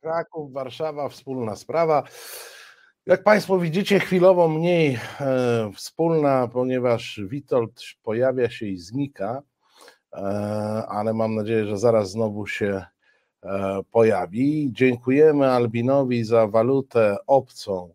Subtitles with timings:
[0.00, 2.02] Kraków, Warszawa, wspólna sprawa.
[3.06, 9.42] Jak Państwo widzicie, chwilowo mniej e, wspólna, ponieważ Witold pojawia się i znika,
[10.12, 10.16] e,
[10.88, 12.84] ale mam nadzieję, że zaraz znowu się
[13.42, 14.70] e, pojawi.
[14.72, 17.94] Dziękujemy Albinowi za walutę obcą,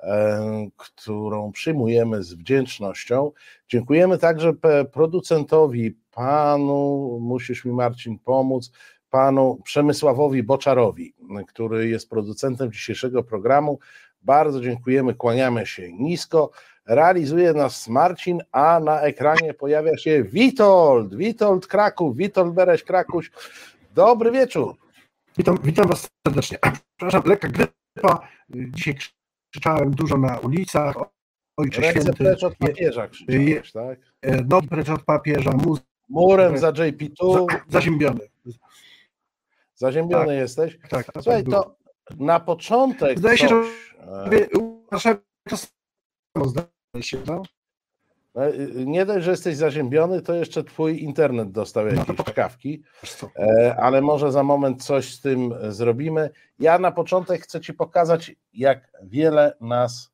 [0.00, 3.32] e, którą przyjmujemy z wdzięcznością.
[3.68, 4.52] Dziękujemy także
[4.92, 8.70] producentowi, panu, musisz mi Marcin pomóc,
[9.16, 11.14] panu Przemysławowi Boczarowi,
[11.48, 13.78] który jest producentem dzisiejszego programu.
[14.22, 16.50] Bardzo dziękujemy, kłaniamy się nisko.
[16.86, 23.30] Realizuje nas Marcin, a na ekranie pojawia się Witold, Witold Kraków, Witold Bereś Krakuś.
[23.94, 24.74] Dobry wieczór.
[25.38, 26.58] Witam, witam Was serdecznie.
[26.96, 28.28] Przepraszam, lekka grypa.
[28.50, 28.94] Dzisiaj
[29.50, 30.96] krzyczałem dużo na ulicach.
[31.56, 32.24] Ojcze Ręce święty.
[32.24, 33.98] precz od papieża krzyczałeś, tak?
[34.22, 35.50] E, nogi precz od papieża.
[36.08, 37.46] Murem za JP2.
[37.50, 38.20] Za, zaziębiony.
[39.76, 40.78] Zaziębiony tak, jesteś?
[40.88, 41.12] Tak.
[41.12, 41.76] tak Słuchaj, tak to
[42.18, 43.18] na początek.
[43.18, 43.66] Zdaje się, coś...
[44.32, 47.42] że Warszawie to samo zdaje się, no?
[48.34, 48.42] no
[48.84, 52.82] nie dość, że jesteś zaziębiony, to jeszcze twój internet dostał no jakieś kawki,
[53.36, 56.30] e, ale może za moment coś z tym zrobimy.
[56.58, 60.12] Ja na początek chcę ci pokazać, jak wiele nas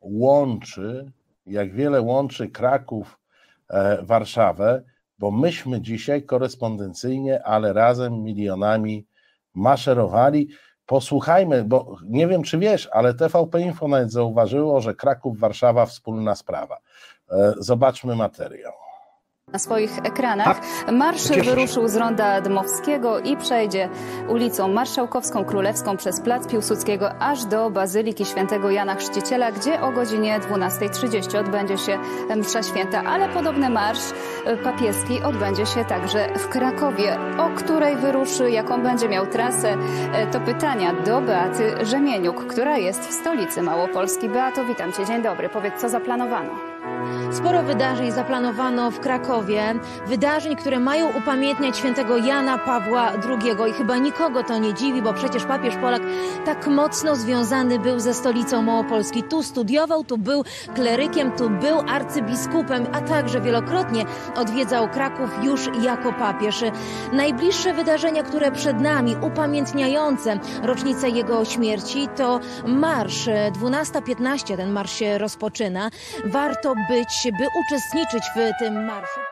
[0.00, 1.12] łączy,
[1.46, 3.18] jak wiele łączy Kraków,
[3.70, 4.82] e, Warszawę,
[5.20, 9.06] bo myśmy dzisiaj korespondencyjnie, ale razem milionami
[9.54, 10.48] maszerowali.
[10.86, 16.34] Posłuchajmy, bo nie wiem, czy wiesz, ale TVP Info nawet zauważyło, że Kraków, Warszawa wspólna
[16.34, 16.78] sprawa.
[17.30, 18.72] E, zobaczmy materiał
[19.52, 20.60] na swoich ekranach.
[20.92, 23.88] Marsz wyruszył z ronda Dmowskiego i przejdzie
[24.28, 30.40] ulicą Marszałkowską Królewską przez Plac Piłsudskiego aż do Bazyliki Świętego Jana Chrzciciela, gdzie o godzinie
[30.40, 31.98] 12.30 odbędzie się
[32.36, 34.12] msza święta, ale podobny marsz
[34.64, 39.76] papieski odbędzie się także w Krakowie, o której wyruszy, jaką będzie miał trasę.
[40.32, 44.28] To pytania do Beaty Rzemieniuk, która jest w stolicy Małopolski.
[44.28, 45.48] Beato, witam Cię, dzień dobry.
[45.48, 46.79] Powiedz, co zaplanowano?
[47.32, 49.74] Sporo wydarzeń zaplanowano w Krakowie,
[50.06, 55.12] wydarzeń, które mają upamiętniać świętego Jana Pawła II i chyba nikogo to nie dziwi, bo
[55.12, 56.02] przecież papież Polak
[56.44, 59.22] tak mocno związany był ze stolicą Małopolski.
[59.22, 64.04] Tu studiował, tu był klerykiem, tu był arcybiskupem, a także wielokrotnie
[64.36, 66.64] odwiedzał Kraków już jako papież.
[67.12, 75.18] Najbliższe wydarzenia, które przed nami, upamiętniające rocznicę jego śmierci, to marsz 12.15, ten marsz się
[75.18, 75.90] rozpoczyna.
[76.24, 79.29] Warto być, by uczestniczyć w tym marszu.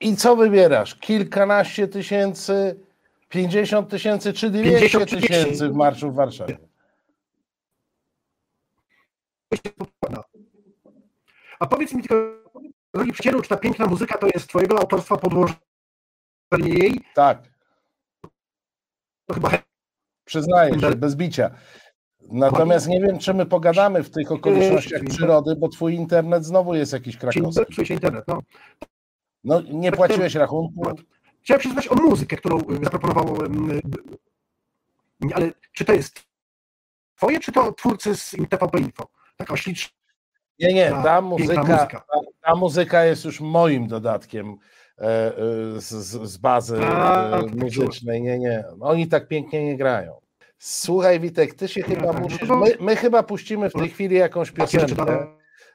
[0.00, 0.94] I co wybierasz?
[0.94, 2.80] Kilkanaście tysięcy,
[3.28, 6.58] pięćdziesiąt tysięcy czy dwieście tysięcy w marszu w Warszawie?
[11.60, 12.32] A powiedz mi tylko,
[12.94, 15.58] drogi przyjacielu, czy ta piękna muzyka to jest twojego autorstwa podłożenie
[16.62, 17.00] jej?
[17.14, 17.42] Tak.
[19.26, 19.50] To chyba...
[20.24, 21.50] Przyznaję się, bez bicia.
[22.32, 26.92] Natomiast nie wiem, czy my pogadamy w tych okolicznościach przyrody, bo twój internet znowu jest
[26.92, 27.52] jakiś krakowski.
[27.52, 28.40] Zepsuł się internet, no.
[29.44, 30.82] No nie płaciłeś rachunku?
[31.42, 33.36] Chciałem się zapytać o muzykę, którą zaproponował,
[35.34, 36.22] ale czy to jest
[37.16, 39.08] twoje, czy to twórcy z TVP Info?
[39.36, 40.00] Taka śliczna.
[40.58, 41.86] Nie, nie, ta muzyka, muzyka.
[41.86, 44.56] Ta, ta, muzyka jest już moim dodatkiem
[44.98, 45.32] e, e,
[45.80, 45.88] z,
[46.30, 48.22] z bazy tak, e, muzycznej.
[48.22, 50.20] Nie, nie, oni tak pięknie nie grają.
[50.58, 52.48] Słuchaj, Witek, ty się chyba musisz.
[52.48, 55.26] My, my chyba puścimy w tej chwili jakąś piosenkę.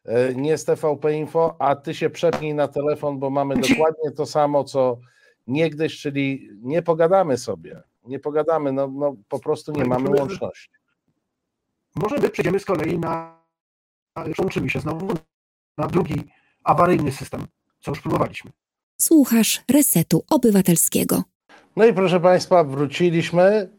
[0.05, 4.25] E, nie z TVP Info, a ty się przepnij na telefon, bo mamy dokładnie to
[4.25, 4.99] samo, co
[5.47, 10.69] niegdyś, czyli nie pogadamy sobie, nie pogadamy, no, no po prostu nie mamy łączności.
[11.95, 13.41] Może my przejdziemy z kolei na,
[14.39, 15.07] łączymy się znowu
[15.77, 16.23] na drugi
[16.63, 17.47] awaryjny system,
[17.79, 18.51] co już próbowaliśmy.
[19.01, 21.23] Słuchasz Resetu Obywatelskiego.
[21.75, 23.69] No i proszę Państwa, wróciliśmy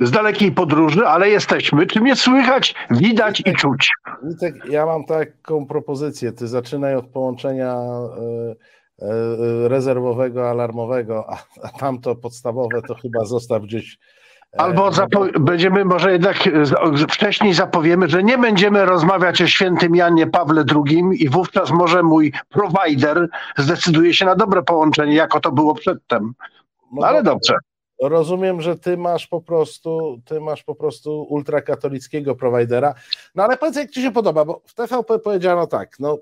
[0.00, 1.86] z dalekiej podróży, ale jesteśmy.
[1.86, 3.92] Czy mnie słychać, widać Witek, i czuć?
[4.22, 6.32] Witek, ja mam taką propozycję.
[6.32, 8.54] Ty zaczynaj od połączenia e,
[9.02, 13.98] e, rezerwowego, alarmowego, a, a tamto podstawowe to chyba zostaw gdzieś
[14.58, 16.36] Albo zapo- będziemy może jednak
[17.10, 22.32] wcześniej zapowiemy, że nie będziemy rozmawiać o świętym Janie Pawle II i wówczas może mój
[22.48, 26.32] provider zdecyduje się na dobre połączenie, jako to było przedtem.
[26.92, 27.54] No ale dobrze.
[28.02, 32.94] Rozumiem, że ty masz po prostu, ty masz po prostu ultrakatolickiego prowajdera.
[33.34, 36.18] No ale powiedz, jak ci się podoba, bo w TVP powiedziano tak, no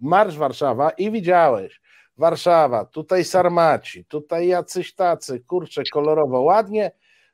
[0.00, 1.80] Marsz Warszawa i widziałeś,
[2.18, 6.90] Warszawa, tutaj Sarmaci, tutaj jacyś tacy, kurczę, kolorowo, ładnie,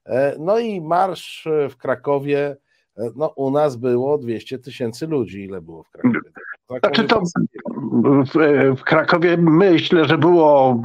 [0.06, 2.56] e, no i marsz w Krakowie,
[2.96, 6.30] e, no u nas było 200 tysięcy ludzi, ile było w Krakowie?
[6.69, 7.23] Znaczy to
[8.76, 10.81] w, Krakowie myślę, że było,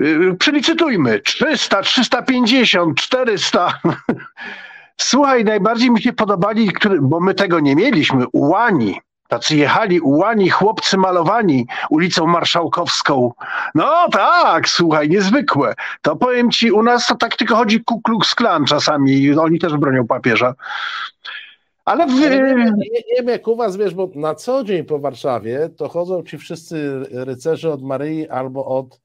[0.00, 3.80] y, przelicytujmy, 300, 350, 400.
[4.96, 6.70] Słuchaj, najbardziej mi się podobali,
[7.00, 9.00] bo my tego nie mieliśmy, ułani.
[9.28, 13.32] Tacy jechali ułani chłopcy malowani ulicą Marszałkowską.
[13.74, 15.74] No tak, słuchaj, niezwykłe.
[16.02, 19.34] To powiem ci, u nas to tak tylko chodzi Ku Klux Klan czasami.
[19.38, 20.54] Oni też bronią papieża.
[21.86, 22.10] Ale w...
[22.10, 25.88] nie, nie, nie wiem jak u was, wiesz, bo na co dzień po Warszawie to
[25.88, 29.00] chodzą ci wszyscy rycerze od Maryi albo od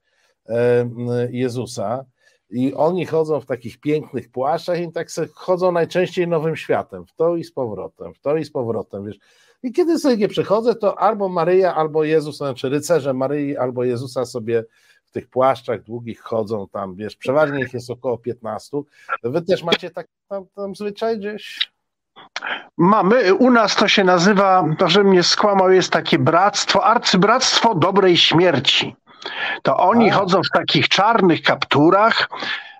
[0.49, 0.85] e,
[1.31, 2.05] Jezusa
[2.49, 7.35] i oni chodzą w takich pięknych płaszczach i tak chodzą najczęściej nowym światem, w to
[7.35, 9.17] i z powrotem, w to i z powrotem, wiesz.
[9.63, 14.25] I kiedy sobie nie przychodzę, to albo Maryja, albo Jezus, znaczy rycerze Maryi albo Jezusa
[14.25, 14.63] sobie
[15.05, 18.77] w tych płaszczach długich chodzą tam, wiesz, przeważnie ich jest około 15.
[19.23, 21.71] Wy też macie tak tam, tam zwyczaj gdzieś?
[22.77, 28.17] Mamy, u nas to się nazywa, to że mnie skłamał, jest takie bractwo, arcybractwo dobrej
[28.17, 28.95] śmierci.
[29.63, 30.13] To oni A.
[30.13, 32.29] chodzą w takich czarnych kapturach,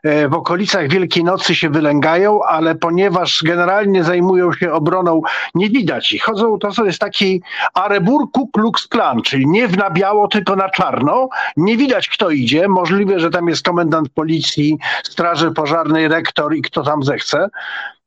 [0.04, 5.22] e, w okolicach Wielkiej Nocy się wylęgają, ale ponieważ generalnie zajmują się obroną,
[5.56, 6.24] nie widać ich.
[6.24, 7.42] Chodzą, to jest taki
[7.74, 11.30] Arebur Ku Klux Klan, czyli nie na biało, tylko na czarno.
[11.58, 12.68] Nie widać kto idzie.
[12.68, 17.50] Możliwe, że tam jest komendant policji, straży pożarnej, rektor i kto tam zechce.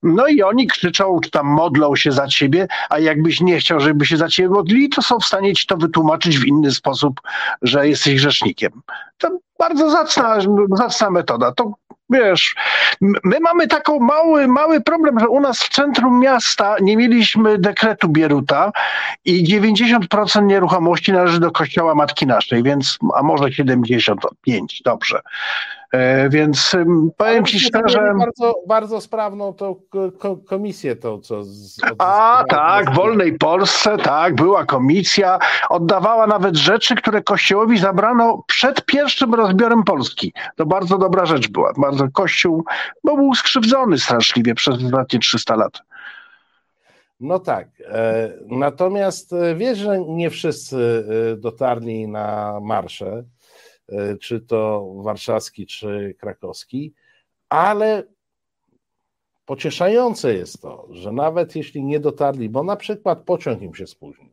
[0.04, 4.06] No i oni krzyczą, czy tam modlą się za ciebie, a jakbyś nie chciał, żeby
[4.06, 7.20] się za ciebie modlili, to są w stanie ci to wytłumaczyć w inny sposób,
[7.62, 8.72] że jesteś grzesznikiem.
[9.18, 9.28] To
[9.58, 10.38] bardzo zacna,
[10.76, 11.52] zacna metoda.
[11.52, 11.72] To
[12.10, 12.54] wiesz,
[13.00, 18.08] my mamy taką mały, mały problem, że u nas w centrum miasta nie mieliśmy dekretu
[18.08, 18.72] Bieruta
[19.24, 25.20] i 90% nieruchomości należy do kościoła Matki Naszej, więc, a może 75, dobrze.
[25.94, 26.76] E, więc
[27.16, 28.14] powiem ci szczerze.
[28.18, 29.76] Bardzo, bardzo sprawną tą
[30.46, 31.44] komisję, to co.
[31.44, 35.38] Z, A tak, w wolnej Polsce, tak, była komisja,
[35.68, 40.32] oddawała nawet rzeczy, które Kościołowi zabrano przed pierwszym rozbiorem Polski.
[40.56, 41.72] To bardzo dobra rzecz była.
[41.78, 42.64] Bardzo Kościół
[43.04, 45.82] bo był skrzywdzony straszliwie przez ostatnie 300 lat.
[47.20, 47.68] No tak.
[47.88, 51.04] E, natomiast e, wiesz, że nie wszyscy
[51.38, 53.24] dotarli na marsze.
[53.88, 56.94] E, czy to warszawski, czy krakowski,
[57.48, 58.02] ale
[59.46, 64.28] pocieszające jest to, że nawet jeśli nie dotarli, bo na przykład pociąg im się spóźnił.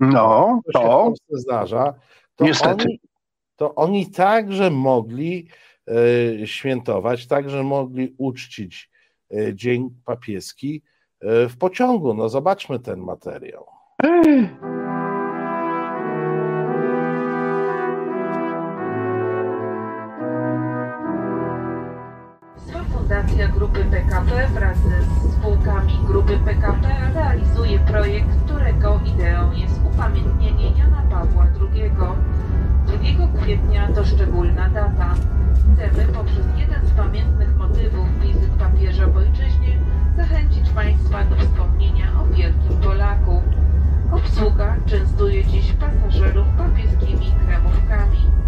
[0.00, 1.94] No, to, to się zdarza.
[2.36, 2.84] To Niestety.
[2.84, 3.00] Oni,
[3.56, 5.48] to oni także mogli
[6.42, 8.90] e, świętować, także mogli uczcić
[9.30, 10.82] e, Dzień Papieski
[11.20, 12.14] w pociągu.
[12.14, 13.66] No zobaczmy ten materiał.
[23.06, 31.02] Fundacja Grupy PKP wraz ze spółkami Grupy PKP realizuje projekt, którego ideą jest upamiętnienie Jana
[31.10, 31.90] Pawła II.
[32.86, 35.14] 2 kwietnia to szczególna data.
[35.74, 39.78] Chcemy poprzez jeden z pamiętnych motywów wizyt papieża w ojczyźnie
[40.16, 43.42] zachęcić Państwa do wspomnienia o wielkim Polaku.
[44.12, 48.45] Obsługa częstuje dziś pasażerów papieskimi kremówkami.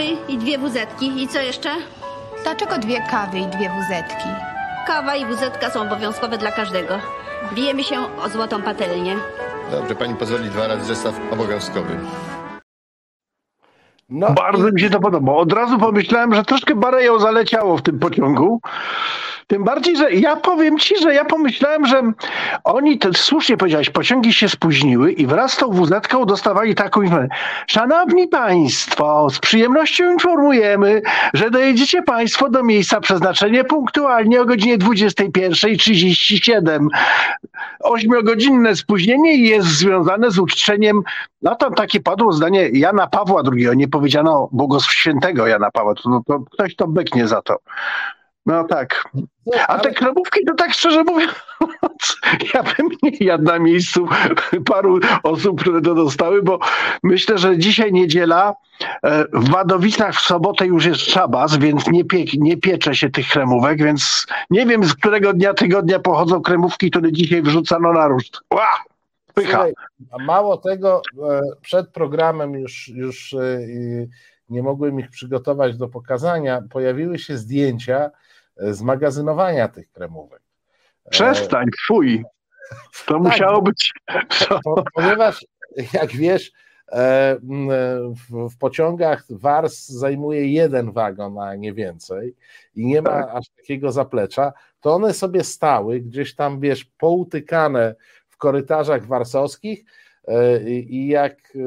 [0.00, 1.22] Kawy i dwie wuzetki.
[1.22, 1.70] I co jeszcze?
[2.42, 4.28] Dlaczego dwie kawy i dwie wuzetki?
[4.86, 6.94] Kawa i wuzetka są obowiązkowe dla każdego.
[7.54, 9.16] Bijemy się o złotą patelnię.
[9.70, 11.96] Dobrze, pani pozwoli dwa razy zestaw obowiązkowy.
[14.08, 14.30] No.
[14.30, 15.32] Bardzo mi się to podoba.
[15.32, 18.60] Od razu pomyślałem, że troszkę bareją zaleciało w tym pociągu.
[19.50, 22.02] Tym bardziej, że ja powiem ci, że ja pomyślałem, że
[22.64, 25.90] oni, to słusznie powiedziałeś, pociągi się spóźniły i wraz z tą wz
[26.26, 27.36] dostawali taką informację.
[27.66, 31.02] Szanowni Państwo, z przyjemnością informujemy,
[31.34, 36.86] że dojedziecie Państwo do miejsca przeznaczenia punktualnie o godzinie 21.37.
[37.80, 41.02] Ośmiogodzinne spóźnienie jest związane z uczczeniem,
[41.42, 46.22] no tam takie padło zdanie Jana Pawła II, nie powiedziano błogosław świętego Jana Pawła, to,
[46.26, 47.56] to ktoś to beknie za to.
[48.50, 49.04] No tak.
[49.68, 51.32] A te kremówki, to tak szczerze mówiąc,
[52.54, 54.08] ja bym nie jadł na miejscu
[54.70, 56.58] paru osób, które to dostały, bo
[57.02, 58.54] myślę, że dzisiaj niedziela,
[59.02, 63.28] e, w Wadowicach w sobotę już jest szabas, więc nie, pie, nie piecze się tych
[63.28, 68.40] kremówek, więc nie wiem z którego dnia tygodnia pochodzą kremówki, które dzisiaj wrzucano na ruszt.
[68.54, 68.68] Ła!
[69.34, 69.66] Pycha.
[70.10, 73.60] A mało tego, e, przed programem już, już e,
[74.48, 78.10] nie mogłem ich przygotować do pokazania, pojawiły się zdjęcia,
[78.60, 80.42] zmagazynowania tych kremówek.
[81.10, 82.24] Przestań, fuj.
[83.06, 83.92] To tak, musiało być.
[84.94, 85.46] Ponieważ,
[85.92, 86.52] jak wiesz,
[86.92, 87.36] e,
[88.30, 92.34] w pociągach Wars zajmuje jeden wagon, a nie więcej
[92.74, 93.30] i nie ma tak.
[93.32, 97.94] aż takiego zaplecza, to one sobie stały gdzieś tam, wiesz, poutykane
[98.28, 99.99] w korytarzach warsowskich E,
[100.66, 101.60] I jak e,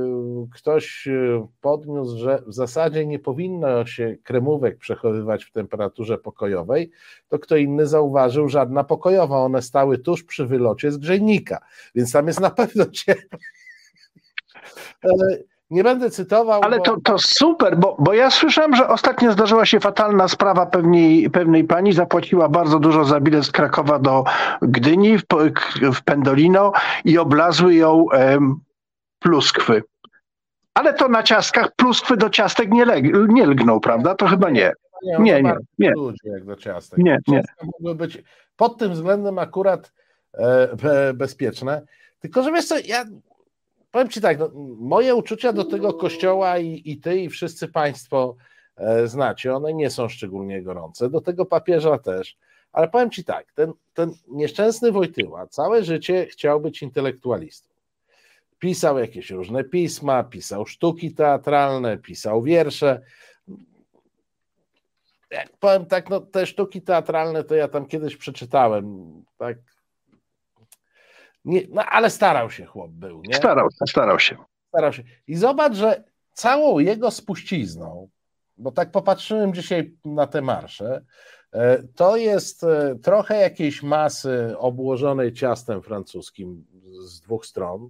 [0.53, 6.91] ktoś e, podniósł, że w zasadzie nie powinno się kremówek przechowywać w temperaturze pokojowej,
[7.27, 11.65] to kto inny zauważył, żadna pokojowa, one stały tuż przy wylocie z grzejnika,
[11.95, 13.39] więc tam jest na pewno ciepło.
[15.73, 16.61] Nie będę cytował.
[16.63, 16.83] Ale bo...
[16.83, 21.63] to, to super, bo, bo ja słyszałem, że ostatnio zdarzyła się fatalna sprawa pewnej, pewnej
[21.63, 24.23] pani, zapłaciła bardzo dużo za bilet z Krakowa do
[24.61, 25.23] Gdyni w,
[25.93, 26.71] w Pendolino
[27.05, 28.59] i oblazły ją em,
[29.19, 29.83] pluskwy.
[30.73, 34.15] Ale to na ciastkach pluskwy do ciastek nie, leg, nie lgną, prawda?
[34.15, 34.73] To chyba nie.
[35.03, 35.55] Nie, nie, nie.
[35.79, 35.91] nie.
[35.91, 36.99] Ludzie jak do ciastek.
[36.99, 37.43] Nie, nie.
[37.63, 38.23] mogły być
[38.55, 39.91] pod tym względem akurat
[40.33, 41.81] e, bezpieczne.
[42.19, 43.05] Tylko, że wiesz co, ja
[43.93, 48.35] powiem Ci tak, no, moje uczucia do tego kościoła i, i Ty i wszyscy Państwo
[48.75, 52.37] e, znacie, one nie są szczególnie gorące, do tego papieża też,
[52.71, 57.69] ale powiem Ci tak, ten, ten nieszczęsny Wojtyła całe życie chciał być intelektualistą.
[58.59, 63.01] Pisał jakieś różne pisma, pisał sztuki teatralne, pisał wiersze.
[65.31, 69.57] Jak powiem tak, no te sztuki teatralne to ja tam kiedyś przeczytałem, tak
[71.45, 73.35] nie, no ale starał się chłop był, nie?
[73.35, 74.37] Starał się, starał się.
[74.67, 75.03] Starał się.
[75.27, 78.09] I zobacz, że całą jego spuścizną,
[78.57, 81.05] bo tak popatrzyłem dzisiaj na te marsze,
[81.51, 86.65] e, to jest e, trochę jakiejś masy obłożonej ciastem francuskim
[86.99, 87.89] z dwóch stron,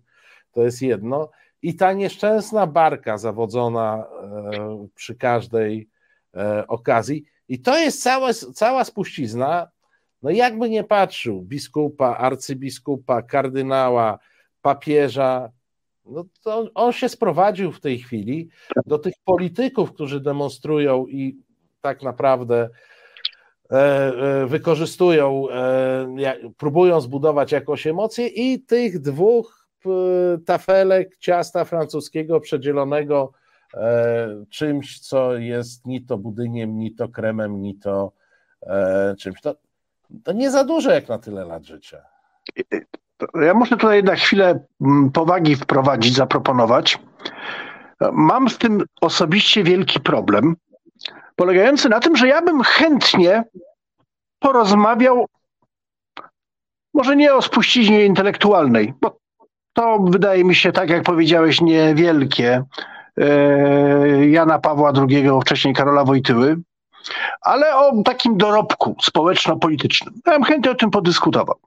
[0.51, 1.29] to jest jedno,
[1.61, 5.89] i ta nieszczęsna barka zawodzona e, przy każdej
[6.67, 7.25] okazji.
[7.47, 9.67] I to jest cała, cała spuścizna,
[10.23, 14.19] no jakby nie patrzył, biskupa, arcybiskupa, kardynała,
[14.61, 15.49] papieża,
[16.05, 18.49] no to on się sprowadził w tej chwili
[18.85, 21.37] do tych polityków, którzy demonstrują i
[21.81, 22.69] tak naprawdę
[23.71, 29.63] e, e, wykorzystują, e, próbują zbudować jakąś emocję i tych dwóch
[30.45, 33.31] tafelek ciasta francuskiego przedzielonego
[34.49, 38.11] czymś, co jest ni to budyniem, ni to kremem, ni to
[39.19, 39.41] czymś.
[39.41, 39.55] To,
[40.23, 41.97] to nie za dużo jak na tyle lat życia.
[43.41, 46.99] Ja muszę tutaj na chwilę mm, powagi wprowadzić, zaproponować.
[48.11, 50.55] Mam z tym osobiście wielki problem,
[51.35, 53.43] polegający na tym, że ja bym chętnie
[54.39, 55.25] porozmawiał,
[56.93, 59.17] może nie o spuściźnie intelektualnej, bo
[59.73, 62.63] to wydaje mi się, tak jak powiedziałeś, niewielkie.
[63.17, 66.57] E, Jana Pawła II, wcześniej Karola Wojtyły,
[67.41, 70.13] ale o takim dorobku społeczno-politycznym.
[70.25, 71.59] Ja bym chętnie o tym podyskutował.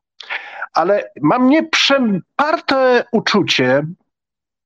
[0.72, 3.82] Ale mam nieprzeparte uczucie,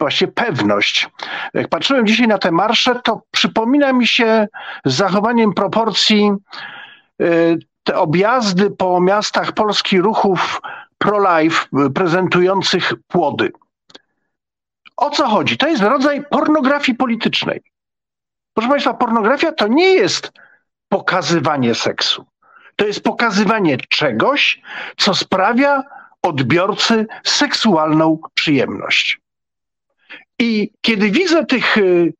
[0.00, 1.08] właśnie pewność.
[1.54, 4.48] Jak patrzyłem dzisiaj na te marsze, to przypomina mi się
[4.84, 6.32] z zachowaniem proporcji
[7.22, 10.60] y, te objazdy po miastach polskich ruchów
[10.98, 13.52] pro-life prezentujących płody.
[14.96, 15.56] O co chodzi?
[15.56, 17.62] To jest rodzaj pornografii politycznej.
[18.54, 20.32] Proszę Państwa, pornografia to nie jest
[20.90, 22.26] pokazywanie seksu.
[22.76, 24.60] To jest pokazywanie czegoś,
[24.96, 25.82] co sprawia
[26.22, 29.20] odbiorcy seksualną przyjemność.
[30.38, 32.12] I kiedy widzę tych y,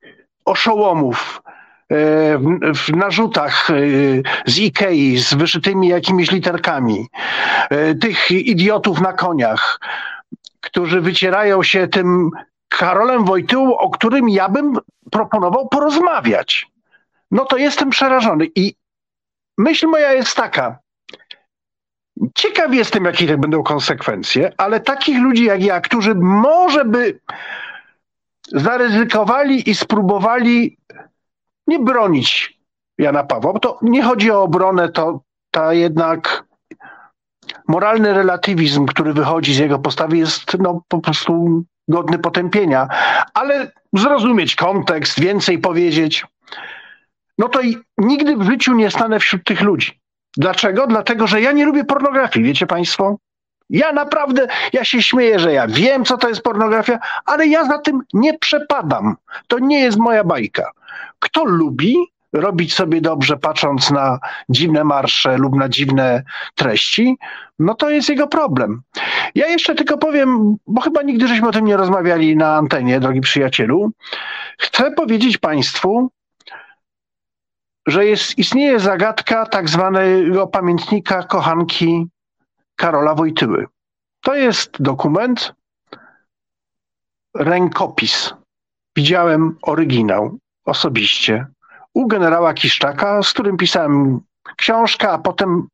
[0.45, 1.41] oszołomów
[1.91, 1.95] y,
[2.73, 7.07] w narzutach y, z Ikei z wyszytymi jakimiś literkami,
[8.01, 9.79] tych idiotów na koniach,
[10.61, 12.29] którzy wycierają się tym
[12.69, 14.73] Karolem Wojtyłą, o którym ja bym
[15.11, 16.67] proponował porozmawiać
[17.31, 18.47] no to jestem przerażony.
[18.55, 18.75] I
[19.57, 20.79] myśl moja jest taka,
[22.35, 27.19] Ciekaw jestem, jakie będą konsekwencje, ale takich ludzi jak ja, którzy może by
[28.47, 30.77] zaryzykowali i spróbowali
[31.67, 32.59] nie bronić
[32.97, 35.21] Jana Pawła, bo to nie chodzi o obronę, to
[35.51, 36.43] ta jednak
[37.67, 42.87] moralny relatywizm, który wychodzi z jego postawy jest no, po prostu godny potępienia,
[43.33, 46.25] ale zrozumieć kontekst, więcej powiedzieć,
[47.37, 49.99] no to i nigdy w życiu nie stanę wśród tych ludzi.
[50.37, 50.87] Dlaczego?
[50.87, 53.17] Dlatego, że ja nie lubię pornografii, wiecie Państwo?
[53.69, 57.79] Ja naprawdę, ja się śmieję, że ja wiem, co to jest pornografia, ale ja za
[57.79, 59.15] tym nie przepadam.
[59.47, 60.71] To nie jest moja bajka.
[61.19, 61.95] Kto lubi
[62.33, 64.19] robić sobie dobrze, patrząc na
[64.49, 66.23] dziwne marsze lub na dziwne
[66.55, 67.17] treści,
[67.59, 68.81] no to jest jego problem.
[69.35, 73.21] Ja jeszcze tylko powiem, bo chyba nigdy żeśmy o tym nie rozmawiali na antenie, drogi
[73.21, 73.91] przyjacielu.
[74.57, 76.09] Chcę powiedzieć Państwu,
[77.87, 82.07] że jest, istnieje zagadka tak zwanego pamiętnika kochanki
[82.75, 83.67] Karola Wojtyły.
[84.21, 85.53] To jest dokument,
[87.35, 88.33] rękopis.
[88.95, 91.45] Widziałem oryginał osobiście
[91.93, 94.19] u generała Kiszczaka, z którym pisałem
[94.57, 95.67] książkę, a potem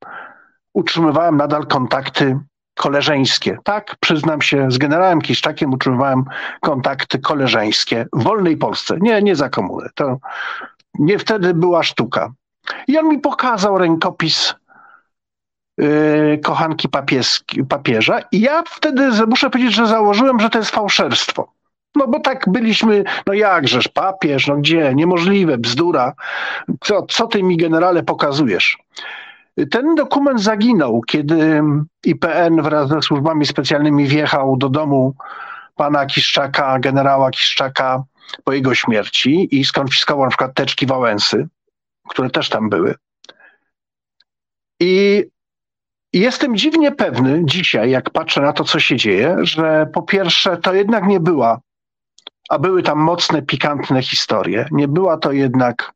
[0.73, 2.39] utrzymywałem nadal kontakty
[2.75, 3.57] koleżeńskie.
[3.63, 6.23] Tak, przyznam się, z generałem Kiszczakiem utrzymywałem
[6.61, 8.97] kontakty koleżeńskie w wolnej Polsce.
[9.01, 9.89] Nie, nie za komunę.
[9.95, 10.17] To
[10.99, 12.31] nie wtedy była sztuka.
[12.87, 14.55] I on mi pokazał rękopis
[15.77, 21.57] yy, kochanki papieski, papieża i ja wtedy muszę powiedzieć, że założyłem, że to jest fałszerstwo.
[21.95, 26.13] No bo tak byliśmy, no jakżeż, papież, no gdzie, niemożliwe, bzdura.
[26.81, 28.77] Co, co ty mi generale pokazujesz?
[29.71, 31.61] Ten dokument zaginął, kiedy
[32.05, 35.13] IPN wraz ze służbami specjalnymi wjechał do domu
[35.75, 38.03] pana Kiszczaka, generała Kiszczaka
[38.43, 41.47] po jego śmierci i skonfiskował na przykład teczki Wałęsy,
[42.09, 42.95] które też tam były.
[44.79, 45.23] I
[46.13, 50.73] jestem dziwnie pewny dzisiaj, jak patrzę na to, co się dzieje, że po pierwsze to
[50.73, 51.59] jednak nie była
[52.49, 54.67] a były tam mocne, pikantne historie.
[54.71, 55.93] Nie była to jednak,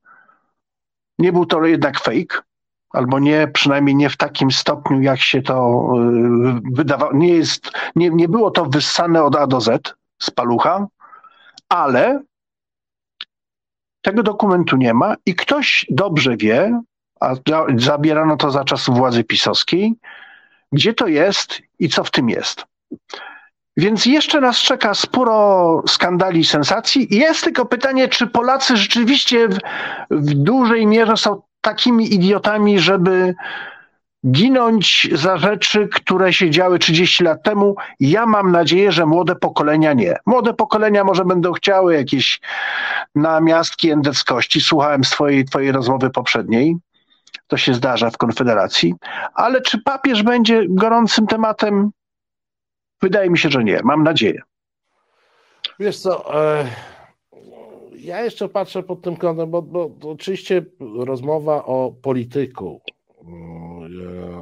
[1.20, 2.42] nie był to jednak fake,
[2.90, 7.14] albo nie, przynajmniej nie w takim stopniu, jak się to y, wydawało.
[7.14, 10.88] Nie, jest, nie, nie było to wyssane od A do Z z palucha,
[11.72, 12.20] ale
[14.02, 16.82] tego dokumentu nie ma i ktoś dobrze wie,
[17.20, 17.36] a
[17.76, 19.94] zabierano to za czasów władzy pisowskiej,
[20.72, 22.66] gdzie to jest i co w tym jest.
[23.78, 27.08] Więc jeszcze nas czeka sporo skandali i sensacji.
[27.18, 29.58] Jest tylko pytanie, czy Polacy rzeczywiście w,
[30.12, 33.36] w dużej mierze są takimi idiotami, żeby
[34.28, 37.76] ginąć za rzeczy, które się działy 30 lat temu.
[38.00, 40.18] Ja mam nadzieję, że młode pokolenia nie.
[40.26, 42.42] Młode pokolenia może będą chciały jakieś
[43.16, 44.62] namiastki endeckości.
[44.62, 46.76] Słuchałem swojej, twojej rozmowy poprzedniej.
[47.48, 48.94] To się zdarza w Konfederacji.
[49.34, 51.92] Ale czy papież będzie gorącym tematem?
[53.02, 53.80] Wydaje mi się, że nie.
[53.84, 54.42] Mam nadzieję.
[55.80, 56.66] Wiesz co, e,
[57.96, 62.82] ja jeszcze patrzę pod tym kątem, bo, bo oczywiście rozmowa o polityku,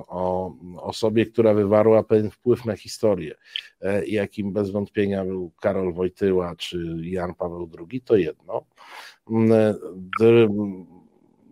[0.08, 3.36] o osobie, która wywarła pewien wpływ na historię,
[3.82, 8.66] e, jakim bez wątpienia był Karol Wojtyła czy Jan Paweł II, to jedno.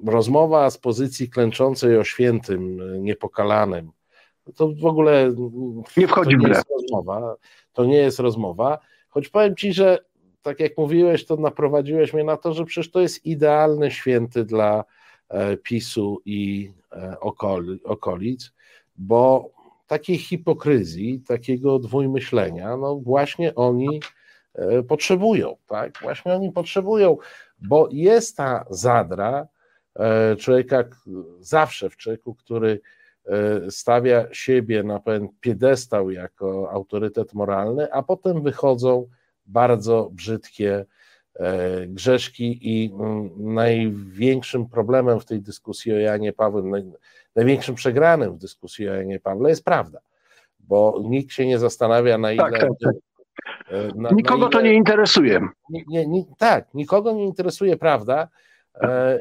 [0.05, 3.91] Rozmowa z pozycji klęczącej o świętym, niepokalanym,
[4.55, 5.33] to w ogóle
[5.97, 6.61] nie wchodzi w grę.
[6.71, 7.35] Rozmowa,
[7.73, 9.99] to nie jest rozmowa, choć powiem ci, że
[10.41, 14.79] tak jak mówiłeś, to naprowadziłeś mnie na to, że przecież to jest idealny święty dla
[14.79, 14.96] e,
[15.63, 17.19] PiSu i e,
[17.83, 18.51] okolic,
[18.97, 19.49] bo
[19.87, 23.99] takiej hipokryzji, takiego dwójmyślenia, no właśnie oni
[24.53, 25.99] e, potrzebują, tak?
[26.01, 27.17] Właśnie oni potrzebują,
[27.59, 29.47] bo jest ta zadra
[30.39, 30.83] człowieka
[31.39, 32.81] zawsze w człowieku, który
[33.27, 39.07] E, stawia siebie na pewien piedestał jako autorytet moralny, a potem wychodzą
[39.45, 40.85] bardzo brzydkie e,
[41.87, 46.81] grzeszki i mm, największym problemem w tej dyskusji o Janie Pawle,
[47.35, 49.99] największym przegranym w dyskusji o Janie Pawle jest prawda,
[50.59, 52.43] bo nikt się nie zastanawia na ile...
[52.43, 52.93] Tak, tak, tak.
[53.69, 55.47] E, na, nikogo na ile, to nie interesuje.
[55.69, 58.27] Nie, nie, tak, nikogo nie interesuje prawda,
[58.81, 59.19] E, e,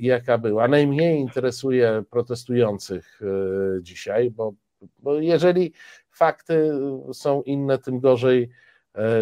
[0.00, 0.68] jaka była.
[0.68, 4.52] Najmniej interesuje protestujących e, dzisiaj, bo,
[4.98, 5.72] bo jeżeli
[6.10, 6.72] fakty
[7.12, 8.50] są inne, tym gorzej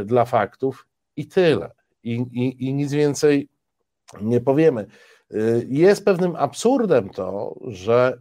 [0.04, 0.86] dla faktów
[1.16, 1.70] i tyle.
[2.06, 3.48] I, i, I nic więcej
[4.20, 4.86] nie powiemy.
[5.68, 8.18] Jest pewnym absurdem to, że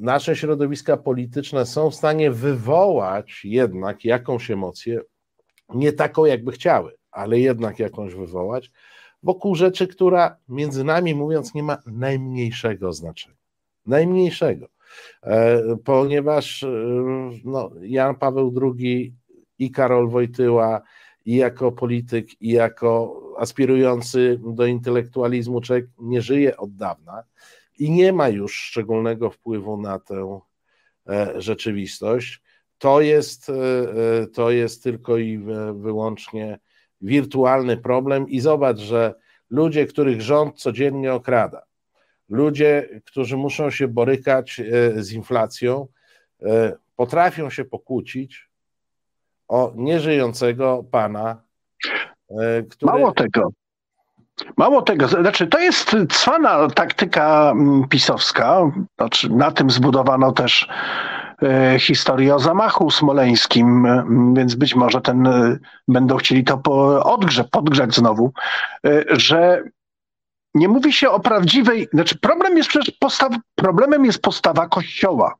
[0.00, 5.00] nasze środowiska polityczne są w stanie wywołać jednak jakąś emocję,
[5.74, 8.70] nie taką, jakby chciały, ale jednak jakąś wywołać,
[9.22, 13.36] wokół rzeczy, która między nami mówiąc nie ma najmniejszego znaczenia.
[13.86, 14.68] Najmniejszego.
[15.84, 16.64] ponieważ
[17.44, 19.14] no, Jan Paweł II
[19.58, 20.82] i Karol Wojtyła
[21.24, 27.22] i jako polityk, i jako aspirujący do intelektualizmu człowiek nie żyje od dawna
[27.78, 30.40] i nie ma już szczególnego wpływu na tę
[31.36, 32.42] rzeczywistość.
[32.78, 33.52] To jest,
[34.34, 35.38] to jest tylko i
[35.74, 36.58] wyłącznie
[37.00, 39.14] wirtualny problem i zobacz, że
[39.50, 41.62] ludzie, których rząd codziennie okrada,
[42.28, 45.86] ludzie, którzy muszą się borykać e, z inflacją,
[46.42, 48.49] e, potrafią się pokłócić
[49.50, 51.42] o nieżyjącego pana,
[52.30, 52.92] e, który...
[52.92, 53.50] Mało tego.
[54.56, 60.68] Mało tego, znaczy to jest cwana taktyka mm, pisowska, znaczy na tym zbudowano też
[61.42, 64.04] E, historii o zamachu smoleńskim, e,
[64.36, 65.58] więc być może ten e,
[65.88, 68.32] będą chcieli to po, odgrze, podgrzać znowu,
[69.10, 69.62] że
[70.54, 75.34] nie mówi się o prawdziwej, znaczy problem jest przecież postaw, problemem jest postawa kościoła.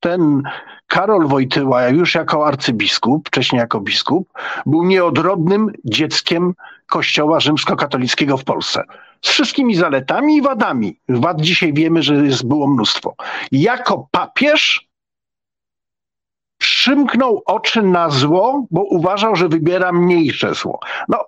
[0.00, 0.42] Ten
[0.86, 4.28] Karol Wojtyła już jako arcybiskup, wcześniej jako biskup,
[4.66, 6.54] był nieodrodnym dzieckiem
[6.86, 8.84] kościoła rzymskokatolickiego w Polsce.
[9.22, 10.96] Z wszystkimi zaletami i wadami.
[11.08, 13.14] Wad dzisiaj wiemy, że jest, było mnóstwo.
[13.52, 14.88] Jako papież
[16.58, 20.80] przymknął oczy na zło, bo uważał, że wybiera mniejsze zło.
[21.08, 21.24] No,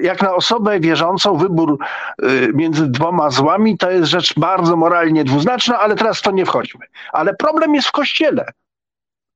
[0.00, 1.78] jak na osobę wierzącą, wybór
[2.22, 6.46] y, między dwoma złami to jest rzecz bardzo moralnie dwuznaczna, ale teraz w to nie
[6.46, 6.86] wchodźmy.
[7.12, 8.44] Ale problem jest w kościele.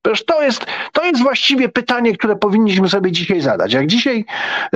[0.03, 3.72] Przecież to jest, to jest właściwie pytanie, które powinniśmy sobie dzisiaj zadać.
[3.72, 4.25] Jak dzisiaj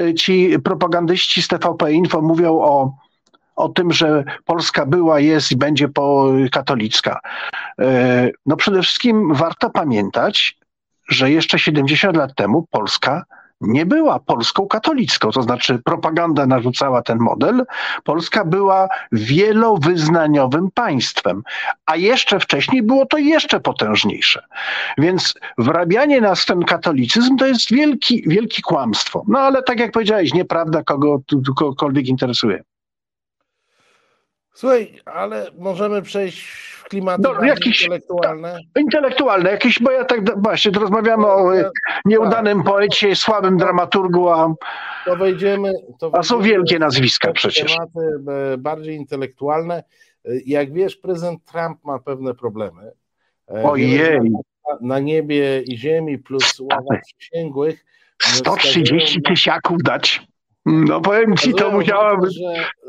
[0.01, 2.93] y, ci propagandyści z TVP Info mówią o,
[3.57, 7.21] o tym, że Polska była, jest i będzie po katolicka.
[7.81, 7.85] Y,
[8.47, 10.59] no przede wszystkim warto pamiętać,
[11.09, 13.25] że jeszcze 70 lat temu Polska
[13.61, 17.65] nie była Polską katolicką, to znaczy propaganda narzucała ten model.
[18.05, 21.43] Polska była wielowyznaniowym państwem,
[21.87, 24.43] a jeszcze wcześniej było to jeszcze potężniejsze.
[24.99, 29.25] Więc wrabianie nas w ten katolicyzm to jest wielki, wielki kłamstwo.
[29.29, 31.21] No ale tak jak powiedziałeś, nieprawda kogo,
[31.57, 32.63] kogokolwiek interesuje.
[34.55, 38.59] Słuchaj, ale możemy przejść klimaty no, jakieś, intelektualne?
[38.79, 41.71] intelektualne, jakieś, bo ja tak właśnie rozmawiamy no, o ja,
[42.05, 42.67] nieudanym tak.
[42.67, 44.55] poecie, słabym dramaturgu, a,
[45.05, 47.77] to wejdziemy, to a są wielkie nazwiska przecież.
[47.77, 49.83] Tematy e, bardziej intelektualne.
[50.25, 52.93] E, jak wiesz, prezydent Trump ma pewne problemy.
[53.51, 54.31] E, Ojej.
[54.31, 57.85] Na, na niebie i ziemi plus ława przysięgłych.
[58.23, 60.27] 130 tysiaków dać.
[60.67, 62.29] No powiem ci, to musiałaby.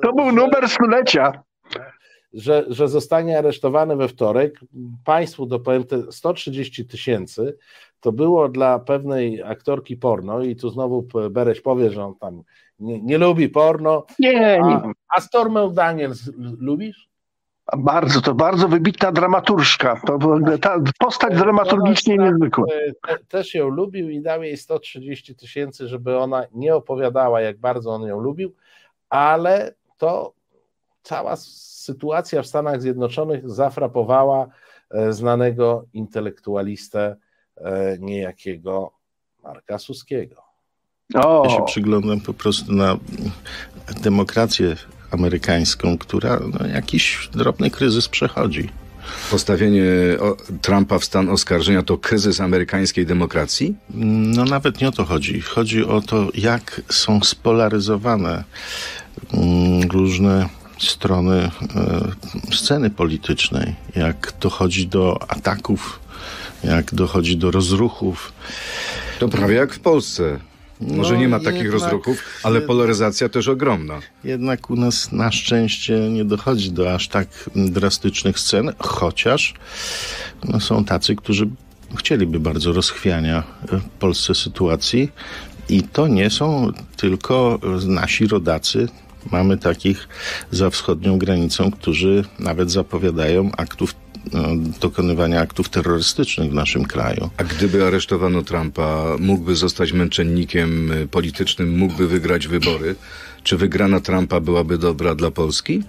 [0.04, 1.44] To był numer stulecia
[2.34, 4.60] że, że zostanie aresztowany we wtorek.
[5.06, 7.58] Państwu dopowiem, te 130 tysięcy
[8.00, 12.44] to było dla pewnej aktorki porno i tu znowu Bereś powie, że on tam
[12.80, 14.06] nie, nie lubi porno.
[14.20, 14.62] Nie, nie.
[14.64, 17.10] A, a Stormę Daniels lubisz?
[17.78, 20.02] Bardzo, to bardzo wybitna dramaturżka.
[20.06, 20.20] To,
[20.62, 22.66] ta postać dramaturgicznie niezwykła.
[23.08, 27.90] Te, też ją lubił i dał jej 130 tysięcy, żeby ona nie opowiadała, jak bardzo
[27.90, 28.56] on ją lubił,
[29.10, 30.37] ale to
[31.08, 34.48] cała sytuacja w Stanach Zjednoczonych zafrapowała
[34.92, 37.16] e, znanego intelektualistę
[37.58, 38.92] e, niejakiego
[39.44, 40.36] Marka Suskiego.
[41.16, 41.44] O.
[41.46, 42.98] Ja się przyglądam po prostu na
[44.02, 44.76] demokrację
[45.12, 48.70] amerykańską, która no, jakiś drobny kryzys przechodzi.
[49.32, 49.84] Postawienie
[50.62, 53.76] Trumpa w stan oskarżenia to kryzys amerykańskiej demokracji?
[54.36, 55.42] No nawet nie o to chodzi.
[55.42, 58.44] Chodzi o to, jak są spolaryzowane
[59.34, 61.52] mm, różne strony
[62.52, 66.00] e, sceny politycznej, jak dochodzi do ataków,
[66.64, 68.34] jak dochodzi do rozruchów.
[69.20, 70.40] To prawie jak w Polsce.
[70.82, 74.00] Może no, nie ma takich jednak, rozruchów, ale polaryzacja też ogromna.
[74.24, 79.54] Jednak u nas na szczęście nie dochodzi do aż tak drastycznych scen, chociaż
[80.44, 81.50] no, są tacy, którzy
[81.96, 85.12] chcieliby bardzo rozchwiania w Polsce sytuacji.
[85.70, 88.88] I to nie są tylko nasi rodacy,
[89.32, 90.08] Mamy takich
[90.52, 93.96] za wschodnią granicą, którzy nawet zapowiadają aktów
[94.34, 94.42] no,
[94.80, 97.30] dokonywania aktów terrorystycznych w naszym kraju.
[97.38, 102.96] A gdyby aresztowano Trumpa, mógłby zostać męczennikiem politycznym, mógłby wygrać wybory.
[103.44, 105.84] Czy wygrana Trumpa byłaby dobra dla Polski?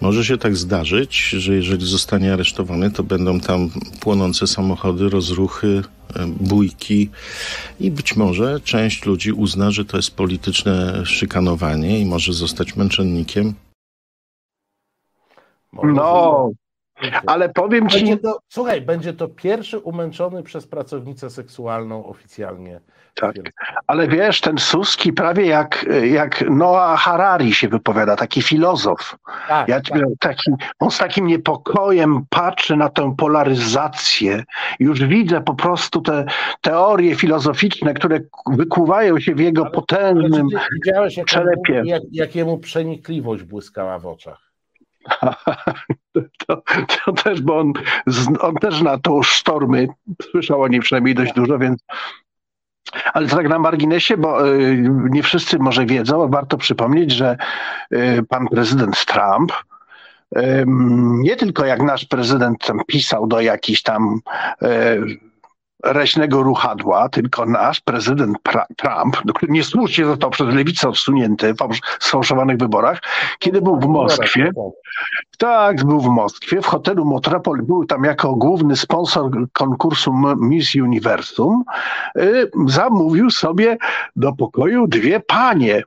[0.00, 5.82] Może się tak zdarzyć, że jeżeli zostanie aresztowany, to będą tam płonące samochody, rozruchy,
[6.16, 7.10] e, bójki
[7.80, 13.54] i być może część ludzi uzna, że to jest polityczne szykanowanie i może zostać męczennikiem.
[15.82, 16.50] No,
[17.26, 17.98] Ale powiem ci.
[17.98, 22.80] Będzie to, słuchaj, będzie to pierwszy umęczony przez pracownicę seksualną oficjalnie.
[23.14, 23.36] Tak.
[23.86, 29.16] Ale wiesz, ten Suski prawie jak, jak Noah Harari się wypowiada, taki filozof.
[29.48, 30.00] Tak, ja, tak.
[30.20, 34.44] Taki, on z takim niepokojem patrzy na tę polaryzację.
[34.80, 36.24] Już widzę po prostu te
[36.60, 41.82] teorie filozoficzne, które wykuwają się w jego Ale potężnym widziałeś, jak czerepie.
[41.84, 44.43] Jak, jak jemu przenikliwość błyskała w oczach.
[46.46, 46.62] To,
[47.04, 47.72] to, też, bo on,
[48.40, 49.88] on też na to sztormy
[50.30, 51.84] słyszał o niej przynajmniej dość dużo, więc
[53.12, 57.36] ale to tak na marginesie, bo y, nie wszyscy może wiedzą, warto przypomnieć, że
[57.92, 59.52] y, pan prezydent Trump
[61.16, 64.20] nie tylko jak nasz prezydent tam pisał do jakichś tam
[64.62, 64.66] y,
[65.84, 68.38] leśnego ruchadła, tylko nasz prezydent
[68.76, 73.02] Trump, który niesłusznie został przez lewicę odsunięty w sfałszowanych wyborach,
[73.38, 74.50] kiedy był w Moskwie,
[75.38, 81.64] tak, był w Moskwie, w hotelu Metropol, był tam jako główny sponsor konkursu Miss Universum,
[82.18, 83.76] y, zamówił sobie
[84.16, 85.82] do pokoju dwie panie,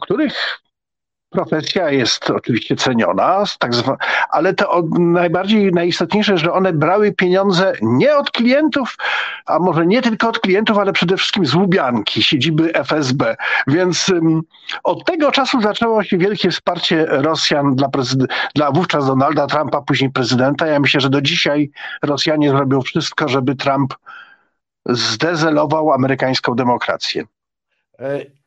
[0.00, 0.60] których
[1.30, 3.96] profesja jest oczywiście ceniona, tak zwa,
[4.30, 8.96] ale to najbardziej najistotniejsze, że one brały pieniądze nie od klientów,
[9.46, 13.36] a może nie tylko od klientów, ale przede wszystkim z Łubianki, siedziby FSB.
[13.66, 14.42] Więc um,
[14.84, 17.88] od tego czasu zaczęło się wielkie wsparcie Rosjan dla,
[18.54, 20.66] dla wówczas Donalda Trumpa, później prezydenta.
[20.66, 21.70] Ja myślę, że do dzisiaj
[22.02, 23.94] Rosjanie zrobią wszystko, żeby Trump
[24.86, 27.24] zdezelował amerykańską demokrację.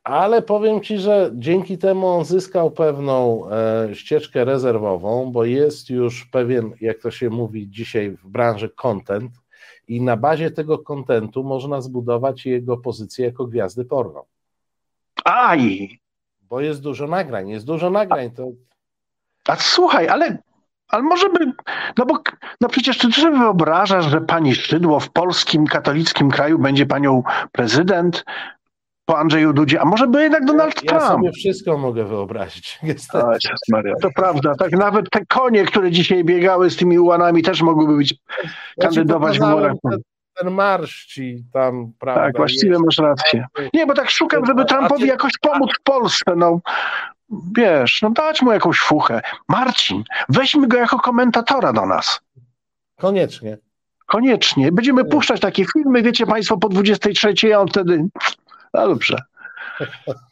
[0.03, 6.25] Ale powiem Ci, że dzięki temu on zyskał pewną e, ścieżkę rezerwową, bo jest już
[6.25, 9.31] pewien, jak to się mówi dzisiaj w branży, content
[9.87, 14.25] i na bazie tego kontentu można zbudować jego pozycję jako gwiazdy porno.
[15.25, 15.99] Aj!
[16.41, 18.31] Bo jest dużo nagrań, jest dużo nagrań.
[18.31, 18.47] To...
[19.47, 20.37] A słuchaj, ale
[20.87, 21.51] ale może by,
[21.97, 22.19] no bo
[22.61, 28.25] no przecież ty sobie wyobrażasz, że pani Szydło w polskim katolickim kraju będzie panią prezydent,
[29.11, 31.03] po Andrzeju Dudzie, a może by jednak Donald ja, Trump.
[31.03, 32.79] Ja sobie wszystko mogę wyobrazić.
[33.71, 37.97] Maria, to prawda, tak nawet te konie, które dzisiaj biegały z tymi ułanami też mogłyby
[37.97, 38.49] być, ja
[38.83, 39.73] kandydować w murach.
[39.89, 39.99] Ten,
[40.35, 42.21] ten marsz ci tam, prawda?
[42.21, 42.85] Tak, właściwie jest.
[42.85, 43.45] masz rację.
[43.73, 46.59] Nie, bo tak szukam, żeby Trumpowi jakoś pomóc w Polsce, no.
[47.57, 49.21] Wiesz, no dać mu jakąś fuchę.
[49.47, 52.21] Marcin, weźmy go jako komentatora do nas.
[52.97, 53.57] Koniecznie.
[54.05, 54.71] Koniecznie.
[54.71, 58.07] Będziemy puszczać takie filmy, wiecie Państwo, po 23, a on wtedy
[58.73, 59.17] no dobrze.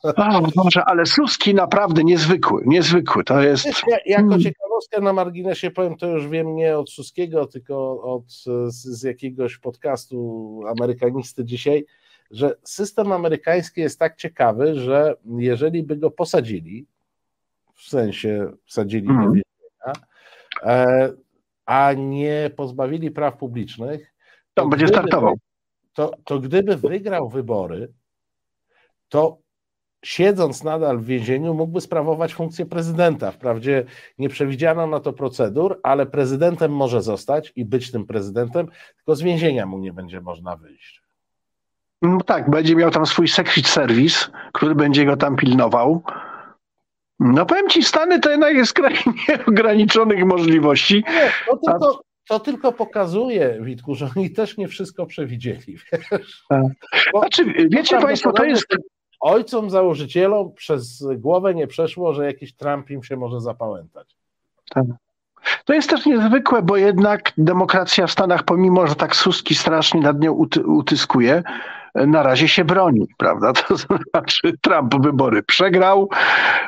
[0.04, 3.24] O, Boże, ale Suski naprawdę niezwykły, niezwykły.
[3.24, 3.66] To jest.
[3.66, 8.24] Ja, jako ciekawostkę na marginesie powiem, to już wiem nie od Suskiego, tylko od,
[8.68, 11.86] z, jakiegoś podcastu amerykanisty dzisiaj,
[12.32, 16.86] że system amerykański jest tak ciekawy, że jeżeli by go posadzili,
[17.76, 19.26] w sensie wsadzili mm.
[19.26, 20.08] więzienia,
[20.64, 21.12] e,
[21.66, 24.14] a nie pozbawili praw publicznych,
[24.54, 25.38] to, to będzie gdyby, startował.
[25.94, 27.94] To, to gdyby wygrał wybory,
[29.10, 29.38] to
[30.06, 33.32] siedząc nadal w więzieniu, mógłby sprawować funkcję prezydenta.
[33.32, 33.86] Wprawdzie
[34.18, 39.22] nie przewidziano na to procedur, ale prezydentem może zostać i być tym prezydentem, tylko z
[39.22, 41.02] więzienia mu nie będzie można wyjść.
[42.02, 46.04] No tak, będzie miał tam swój secret service, który będzie go tam pilnował.
[47.20, 48.96] No powiem ci, Stany to jednak jest kraj
[49.30, 51.04] nieograniczonych możliwości.
[51.10, 55.78] Nie, to tylko, to tylko pokazuje, Witku, że oni też nie wszystko przewidzieli.
[56.12, 56.44] Wiesz?
[56.50, 56.64] Tak.
[57.20, 58.66] Znaczy, wiecie Państwo, to jest
[59.20, 64.16] ojcom założycielom przez głowę nie przeszło, że jakiś Trump im się może zapałętać.
[64.70, 64.86] Tak.
[65.66, 70.20] To jest też niezwykłe, bo jednak demokracja w Stanach, pomimo że tak Suski strasznie nad
[70.20, 70.32] nią
[70.66, 71.44] utyskuje,
[71.96, 73.54] na razie się broni, prawda?
[73.68, 76.10] To znaczy Trump wybory przegrał,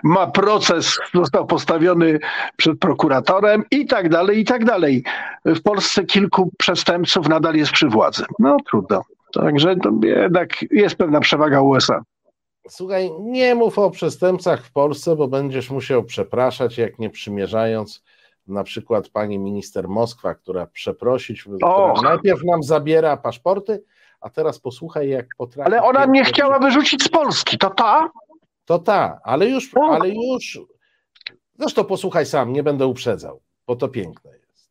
[0.03, 2.19] ma proces, został postawiony
[2.57, 5.03] przed prokuratorem i tak dalej, i tak dalej.
[5.45, 8.25] W Polsce kilku przestępców nadal jest przy władzy.
[8.39, 9.01] No trudno.
[9.33, 12.01] Także jednak jest pewna przewaga USA.
[12.69, 18.03] Słuchaj, nie mów o przestępcach w Polsce, bo będziesz musiał przepraszać, jak nie przymierzając
[18.47, 23.83] na przykład pani minister Moskwa, która przeprosić, która najpierw nam zabiera paszporty,
[24.21, 25.67] a teraz posłuchaj, jak potrafi.
[25.67, 28.09] Ale ona nie chciała wyrzucić z Polski, to ta?
[28.65, 30.59] To ta, ale już, ale już.
[31.59, 34.69] Zresztą posłuchaj sam, nie będę uprzedzał, bo to piękne jest.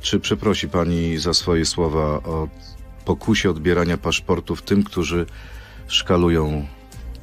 [0.00, 2.48] Czy przeprosi pani za swoje słowa o
[3.04, 5.26] pokusie odbierania paszportów tym, którzy
[5.86, 6.66] szkalują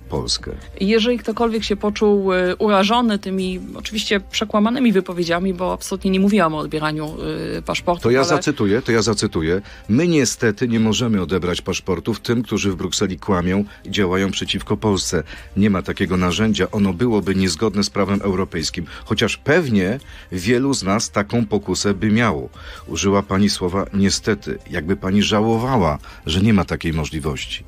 [0.09, 0.51] Polskę.
[0.81, 6.57] Jeżeli ktokolwiek się poczuł y, urażony tymi oczywiście przekłamanymi wypowiedziami, bo absolutnie nie mówiłam o
[6.57, 7.15] odbieraniu
[7.57, 8.03] y, paszportu.
[8.03, 8.27] To ja ale...
[8.27, 9.61] zacytuję, to ja zacytuję.
[9.89, 15.23] My niestety nie możemy odebrać paszportów tym, którzy w Brukseli kłamią i działają przeciwko Polsce.
[15.57, 18.85] Nie ma takiego narzędzia, ono byłoby niezgodne z prawem europejskim.
[19.05, 19.99] Chociaż pewnie
[20.31, 22.49] wielu z nas taką pokusę by miało.
[22.87, 27.63] Użyła pani słowa niestety, jakby pani żałowała, że nie ma takiej możliwości.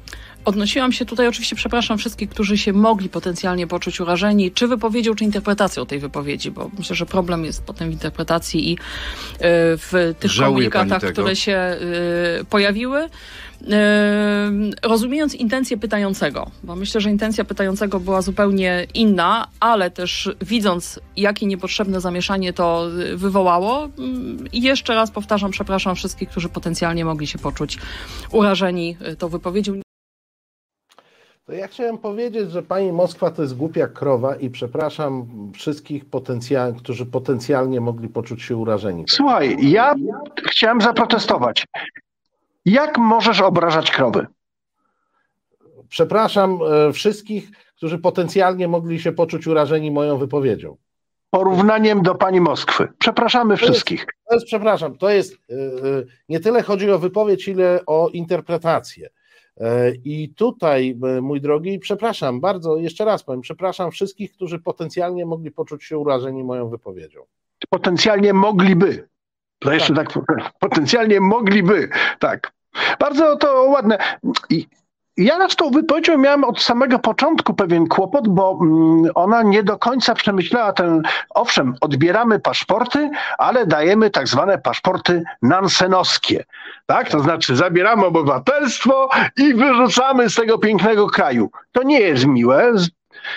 [0.49, 5.23] Odnosiłam się tutaj, oczywiście przepraszam wszystkich, którzy się mogli potencjalnie poczuć urażeni, czy wypowiedzią, czy
[5.23, 8.77] interpretacją tej wypowiedzi, bo myślę, że problem jest potem w interpretacji i y,
[9.77, 11.77] w tych Żałuje komunikatach, które się
[12.41, 13.03] y, pojawiły.
[13.03, 13.09] Y,
[14.83, 21.45] rozumiejąc intencję pytającego, bo myślę, że intencja pytającego była zupełnie inna, ale też widząc, jakie
[21.45, 27.77] niepotrzebne zamieszanie to wywołało, mm, jeszcze raz powtarzam, przepraszam wszystkich, którzy potencjalnie mogli się poczuć
[28.31, 29.81] urażeni tą wypowiedzią.
[31.49, 36.73] To ja chciałem powiedzieć, że pani Moskwa to jest głupia krowa i przepraszam wszystkich, potencjal,
[36.73, 39.03] którzy potencjalnie mogli poczuć się urażeni.
[39.09, 39.95] Słuchaj, ja
[40.51, 41.65] chciałem zaprotestować.
[42.65, 44.27] Jak możesz obrażać krowy?
[45.89, 46.59] Przepraszam
[46.89, 50.77] e, wszystkich, którzy potencjalnie mogli się poczuć urażeni moją wypowiedzią.
[51.29, 52.87] Porównaniem do pani Moskwy.
[52.99, 54.05] Przepraszamy To jest- wszystkich.
[54.29, 59.09] To jest, przepraszam, to jest e, e, nie tyle chodzi o wypowiedź, ile o interpretację.
[60.03, 65.51] I tutaj, e, mój drogi, przepraszam bardzo, jeszcze raz powiem, przepraszam wszystkich, którzy potencjalnie mogli
[65.51, 67.21] poczuć się urażeni moją wypowiedzią.
[67.69, 69.09] Potencjalnie mogliby.
[69.59, 70.19] To jeszcze tak,
[70.59, 71.89] potencjalnie mogliby.
[72.19, 72.51] Tak.
[72.99, 73.97] Bardzo to ładne.
[74.49, 74.67] I
[75.19, 79.77] ja z tą wypowiedzią miałem od samego początku pewien kłopot, bo mm, ona nie do
[79.77, 86.45] końca przemyślała ten, owszem, odbieramy paszporty, ale dajemy tak zwane paszporty nansenowskie.
[86.85, 87.09] Tak?
[87.09, 91.49] To znaczy zabieramy obywatelstwo i wyrzucamy z tego pięknego kraju.
[91.71, 92.71] To nie jest miłe.
[92.75, 92.89] Z-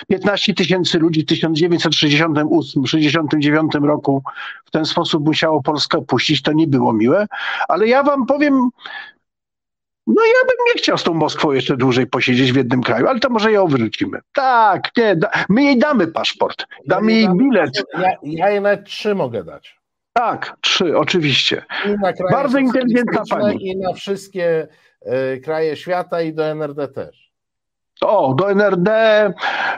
[0.07, 4.23] 15 tysięcy ludzi w 1968-69 roku
[4.65, 6.41] w ten sposób musiało Polskę opuścić.
[6.41, 7.27] To nie było miłe,
[7.67, 8.69] ale ja wam powiem,
[10.07, 13.19] no ja bym nie chciał z tą Moskwą jeszcze dłużej posiedzieć w jednym kraju, ale
[13.19, 14.19] to może ją wyrzucimy.
[14.33, 17.83] Tak, nie, da, my jej damy paszport, damy jej bilet.
[17.99, 19.83] Ja, ja jej nawet trzy mogę dać.
[20.13, 21.65] Tak, trzy, oczywiście.
[22.31, 23.67] Bardzo inteligentna pani.
[23.67, 24.67] I na wszystkie
[25.01, 27.33] e, kraje świata i do NRD też.
[28.01, 28.89] O, do NRD,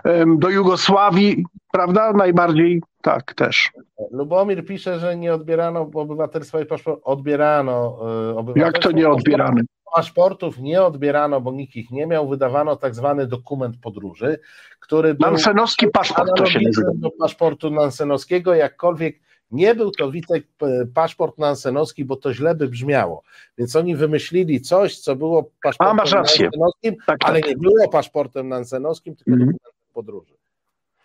[0.04, 2.14] em, do Jugosławii, prawda?
[2.14, 3.72] Najbardziej, tak, też.
[4.12, 7.02] Lubomir pisze, że nie odbierano obywatelstwa i paszportu.
[7.04, 8.60] Odbierano e, obywatelstwo.
[8.60, 9.62] Jak to nie odbieramy?
[9.96, 12.30] Paszportów nie odbierano, bo nikt ich nie miał.
[12.30, 14.40] Wydawano tak zwany dokument podróży,
[14.80, 16.92] który był Nansenowski paszport to się nazywa.
[16.96, 18.54] do paszportu nansenowskiego.
[18.54, 19.20] Jakkolwiek
[19.52, 23.24] nie był to Witek e, paszport nansenowski, bo to źle by brzmiało.
[23.58, 27.50] Więc oni wymyślili coś, co było paszportem A, nansenowskim, Tak, ale tak.
[27.50, 30.34] nie było paszportem nansenowskim, tylko dokumentem podróży.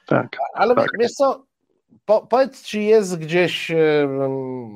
[0.07, 0.37] Tak.
[0.55, 0.89] Ale tak.
[1.01, 1.50] wiesz co,
[2.05, 4.09] po, powiedz, czy jest gdzieś e,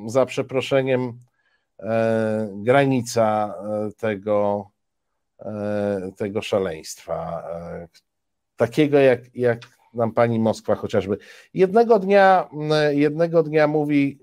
[0.05, 1.19] za przeproszeniem
[1.79, 3.55] e, granica
[3.87, 4.69] e, tego,
[6.17, 7.43] tego szaleństwa,
[8.55, 9.59] takiego jak, jak
[9.93, 11.17] nam pani Moskwa chociażby.
[11.53, 12.49] Jednego dnia,
[12.89, 14.19] jednego dnia mówi,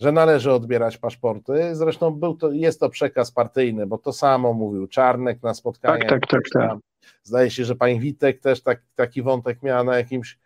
[0.00, 1.76] że należy odbierać paszporty.
[1.76, 6.08] Zresztą był to, jest to przekaz partyjny, bo to samo mówił Czarnek na spotkaniach.
[6.08, 6.78] Tak, tak, tak, tak.
[7.22, 10.38] Zdaje się, że pani Witek też tak, taki wątek miała na jakimś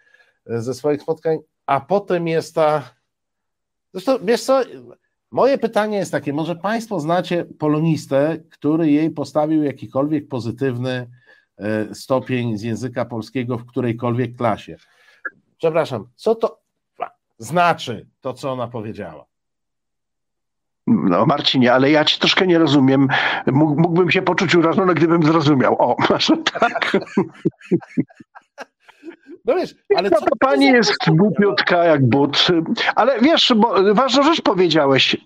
[0.46, 2.90] ze swoich spotkań, a potem jest ta.
[3.94, 4.60] Zresztą, wiesz co,
[5.30, 11.10] moje pytanie jest takie: może Państwo znacie polonistę, który jej postawił jakikolwiek pozytywny
[11.58, 14.76] e, stopień z języka polskiego w którejkolwiek klasie?
[15.58, 16.60] Przepraszam, co to
[17.38, 19.24] znaczy, to co ona powiedziała?
[20.86, 23.08] No Marcinie, ale ja cię troszkę nie rozumiem.
[23.46, 25.76] Mógł- Mógłbym się poczuć urażony, gdybym zrozumiał.
[25.78, 26.96] O, masz tak.
[29.46, 32.48] No wiesz, ale co to pani jest głupiutka jak but.
[32.94, 35.16] Ale wiesz, bo ważną rzecz powiedziałeś.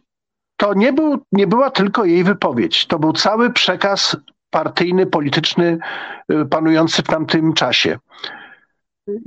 [0.57, 2.87] To nie, był, nie była tylko jej wypowiedź.
[2.87, 4.17] To był cały przekaz
[4.51, 5.79] partyjny, polityczny
[6.33, 7.99] y, panujący w tamtym czasie.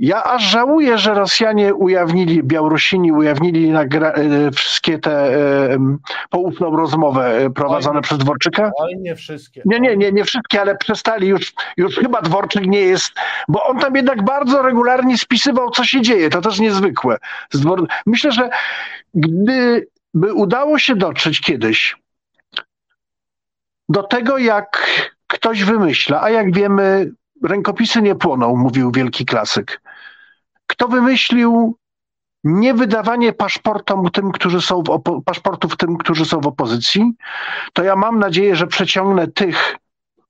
[0.00, 5.34] Ja aż żałuję, że Rosjanie ujawnili, Białorusini ujawnili nagra, y, wszystkie te
[5.72, 5.98] em,
[6.30, 8.70] poufną rozmowę y, prowadzone Oj, przez Dworczyka.
[8.78, 9.62] Oj, nie wszystkie.
[9.64, 13.12] Nie, nie, nie, nie wszystkie, ale przestali już, już chyba Dworczyk nie jest,
[13.48, 16.30] bo on tam jednak bardzo regularnie spisywał, co się dzieje.
[16.30, 17.18] To też niezwykłe.
[18.06, 18.50] Myślę, że
[19.14, 21.96] gdyby udało się dotrzeć kiedyś
[23.88, 24.90] do tego, jak
[25.26, 27.10] ktoś wymyśla, a jak wiemy,
[27.44, 29.80] rękopisy nie płoną, mówił wielki klasyk.
[30.66, 31.76] Kto wymyślił
[32.44, 37.12] niewydawanie paszportom tym, którzy są w paszportów tym, którzy są w opozycji,
[37.72, 39.76] to ja mam nadzieję, że przeciągnę tych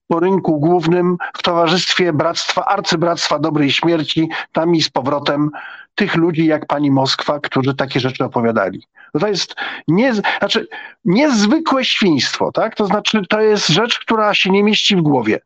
[0.06, 5.50] po rynku głównym w towarzystwie Bractwa, Arcybractwa Dobrej Śmierci, tam i z powrotem
[5.94, 8.82] tych ludzi jak pani Moskwa, którzy takie rzeczy opowiadali.
[9.20, 9.54] To jest
[9.88, 10.68] nie, znaczy,
[11.04, 12.74] niezwykłe świństwo, tak?
[12.74, 15.40] To znaczy, to jest rzecz, która się nie mieści w głowie.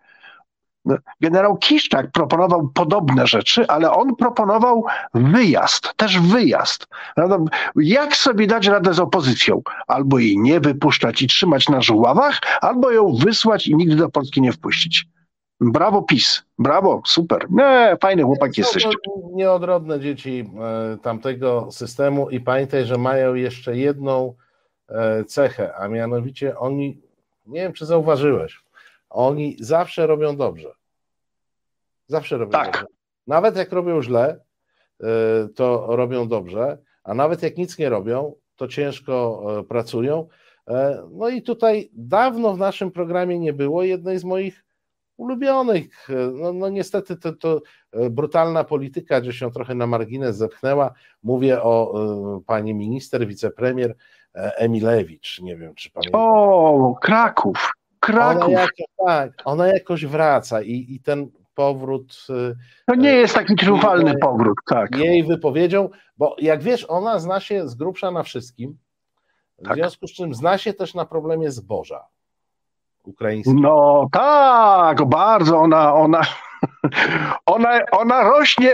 [1.20, 4.84] Generał Kiszczak proponował podobne rzeczy, ale on proponował
[5.14, 6.86] wyjazd, też wyjazd.
[7.76, 9.62] Jak sobie dać radę z opozycją?
[9.86, 14.40] Albo jej nie wypuszczać i trzymać na żuławach, albo ją wysłać i nigdy do Polski
[14.40, 15.06] nie wpuścić.
[15.60, 17.46] Brawo PiS, brawo, super.
[17.50, 18.90] Nie, fajne chłopaki jesteście.
[19.32, 24.34] Nieodrodne dzieci e, tamtego systemu i pamiętaj, że mają jeszcze jedną
[24.88, 27.00] e, cechę, a mianowicie oni,
[27.46, 28.60] nie wiem czy zauważyłeś,
[29.10, 30.77] oni zawsze robią dobrze.
[32.08, 32.64] Zawsze robią tak.
[32.66, 32.86] dobrze.
[33.26, 34.40] Nawet jak robią źle,
[35.00, 35.06] e,
[35.54, 40.28] to robią dobrze, a nawet jak nic nie robią, to ciężko pracują.
[41.10, 44.64] No i tutaj dawno w naszym programie nie było jednej z moich
[45.18, 46.08] ulubionych.
[46.34, 47.60] No, no niestety to, to
[47.92, 50.92] e, brutalna polityka, że się trochę na margines zepchnęła.
[51.22, 51.94] Mówię o
[52.38, 53.94] y, pani minister, wicepremier
[54.34, 55.40] e, Emilewicz.
[55.40, 56.20] Nie wiem, czy pamiętasz.
[56.20, 57.72] O, Kraków.
[58.00, 58.44] Kraków.
[58.44, 62.26] Ona jakoś, tak, ona jakoś wraca i, i ten powrót.
[62.86, 64.96] To nie jest taki triumfalny jej, powrót, tak.
[64.96, 65.88] Jej wypowiedzią,
[66.18, 68.78] bo jak wiesz, ona zna się z grubsza na wszystkim.
[69.58, 69.74] W tak.
[69.74, 72.06] związku z czym zna się też na problemie zboża
[73.04, 73.54] ukraińskiej.
[73.54, 76.20] No tak, bardzo ona, ona,
[77.56, 78.72] ona, ona rośnie,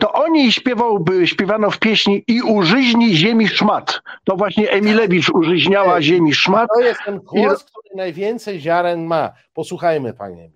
[0.00, 4.02] to o niej śpiewał, śpiewano w pieśni i użyźni ziemi szmat.
[4.24, 6.68] To właśnie Emilewicz użyźniała ziemi szmat.
[6.74, 9.32] To jest ten głos, który najwięcej ziaren ma.
[9.54, 10.50] Posłuchajmy, panie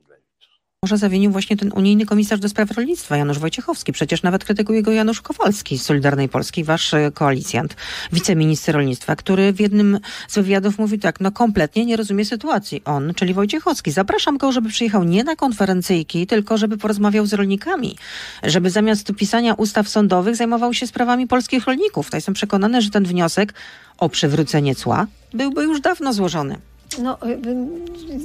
[0.82, 3.92] może zawinił właśnie ten unijny komisarz do spraw rolnictwa, Janusz Wojciechowski.
[3.92, 7.76] Przecież nawet krytykuje go Janusz Kowalski z Solidarnej Polski, wasz e, koalicjant,
[8.12, 9.98] wiceminister rolnictwa, który w jednym
[10.28, 12.82] z wywiadów mówi tak, no kompletnie nie rozumie sytuacji.
[12.84, 13.90] On, czyli Wojciechowski.
[13.90, 17.96] Zapraszam go, żeby przyjechał nie na konferencyjki, tylko żeby porozmawiał z rolnikami.
[18.42, 22.10] Żeby zamiast pisania ustaw sądowych zajmował się sprawami polskich rolników.
[22.10, 23.54] To jestem przekonany, że ten wniosek
[23.98, 26.58] o przywrócenie cła byłby już dawno złożony.
[27.02, 27.38] No, y, y,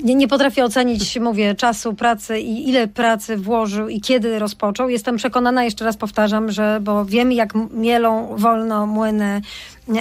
[0.03, 4.89] nie, nie potrafię ocenić, mówię, czasu pracy i ile pracy włożył i kiedy rozpoczął.
[4.89, 9.41] Jestem przekonana, jeszcze raz powtarzam, że bo wiem, jak mielą wolno młyny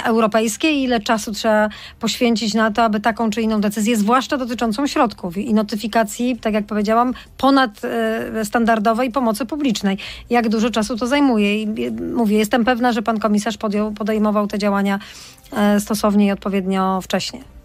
[0.05, 1.69] europejskie i ile czasu trzeba
[2.01, 6.67] poświęcić na to, aby taką czy inną decyzję, zwłaszcza dotyczącą środków i notyfikacji, tak jak
[6.67, 9.99] powiedziałam, ponadstandardowej pomocy publicznej.
[10.31, 11.63] Jak dużo czasu to zajmuje.
[11.63, 14.99] I mówię, jestem pewna, że pan komisarz podjął, podejmował te działania
[15.79, 17.62] stosownie i odpowiednio wcześnie.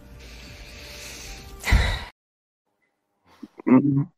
[3.65, 4.11] うん。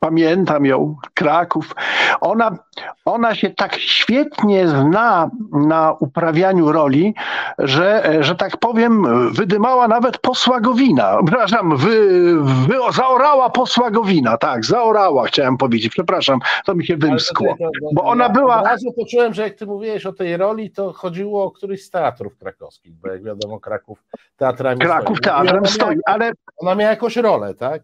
[0.00, 1.74] Pamiętam ją, Kraków.
[2.20, 2.58] Ona,
[3.04, 7.14] ona się tak świetnie zna na uprawianiu roli,
[7.58, 11.16] że, że tak powiem, wydymała nawet posła Gowina.
[11.26, 12.08] Przepraszam, wy,
[12.42, 14.36] wy, zaorała posła Gowina.
[14.36, 15.92] Tak, zaorała, chciałem powiedzieć.
[15.92, 17.56] Przepraszam, to mi się wymskło.
[17.92, 18.60] Bo ona była.
[18.60, 21.90] Od razu poczułem, że jak ty mówiłeś o tej roli, to chodziło o któryś z
[21.90, 24.04] teatrów krakowskich, bo jak wiadomo, Kraków
[24.36, 25.32] teatrami Kraków stoi.
[25.32, 26.32] teatrem stoi, ale.
[26.56, 27.82] Ona miała jakąś rolę, tak?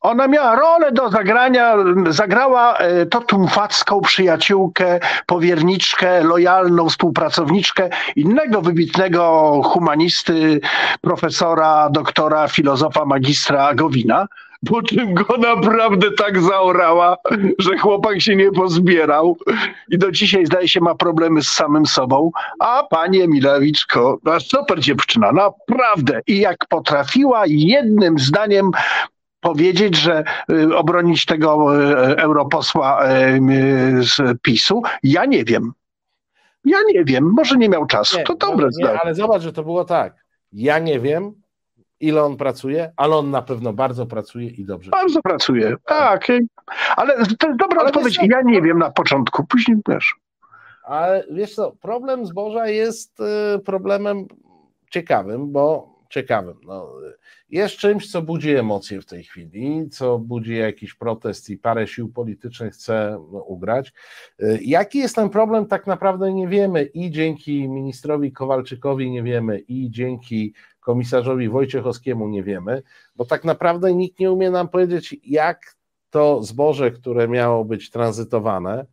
[0.00, 1.76] Ona miała rolę do zagrania,
[2.08, 10.60] zagrała e, to tumfacką przyjaciółkę, powierniczkę, lojalną współpracowniczkę innego wybitnego humanisty,
[11.00, 14.26] profesora, doktora, filozofa, magistra Gowina,
[14.66, 17.16] po czym go naprawdę tak zaorała,
[17.58, 19.36] że chłopak się nie pozbierał.
[19.88, 22.30] I do dzisiaj zdaje się ma problemy z samym sobą,
[22.60, 26.20] a pani Emilewiczko, no super dziewczyna, naprawdę.
[26.26, 28.70] I jak potrafiła jednym zdaniem
[29.40, 33.40] powiedzieć, że y, obronić tego y, europosła y,
[34.02, 34.82] z PiSu?
[35.02, 35.72] Ja nie wiem.
[36.64, 38.18] Ja nie wiem, może nie miał czasu.
[38.18, 40.24] Nie, to dobre nie, Ale zobacz, że to było tak.
[40.52, 41.32] Ja nie wiem,
[42.00, 44.90] ile on pracuje, ale on na pewno bardzo pracuje i dobrze.
[44.90, 46.26] Bardzo pracuje, tak.
[46.96, 48.16] Ale to jest dobra ale odpowiedź.
[48.16, 50.14] Co, ja nie wiem na początku, później też.
[50.84, 53.18] Ale wiesz co, problem zboża jest
[53.64, 54.26] problemem
[54.90, 56.60] ciekawym, bo ciekawym.
[56.66, 56.92] No,
[57.50, 62.12] jest czymś, co budzi emocje w tej chwili, co budzi jakiś protest i parę sił
[62.12, 63.92] politycznych chce no, ugrać.
[64.42, 69.58] Y, jaki jest ten problem, tak naprawdę nie wiemy i dzięki ministrowi Kowalczykowi nie wiemy
[69.58, 72.82] i dzięki komisarzowi Wojciechowskiemu nie wiemy,
[73.16, 75.76] bo tak naprawdę nikt nie umie nam powiedzieć, jak
[76.10, 78.86] to zboże, które miało być tranzytowane,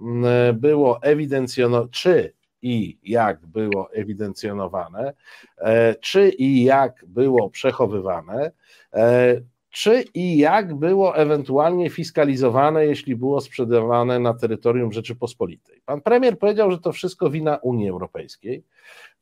[0.00, 5.12] mm, było ewidencjonowane, czy i jak było ewidencjonowane,
[5.58, 8.50] e, czy i jak było przechowywane,
[8.94, 9.40] e,
[9.70, 15.82] czy i jak było ewentualnie fiskalizowane, jeśli było sprzedawane na terytorium Rzeczypospolitej.
[15.84, 18.64] Pan premier powiedział, że to wszystko wina Unii Europejskiej.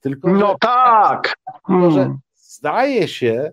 [0.00, 1.34] Tylko, no że, tak.
[1.66, 3.52] Tylko, że zdaje się,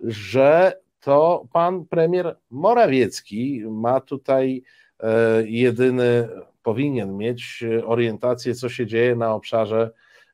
[0.00, 4.62] że to pan premier Morawiecki ma tutaj
[5.00, 6.28] e, jedyny,
[6.62, 9.90] powinien mieć orientację, co się dzieje na obszarze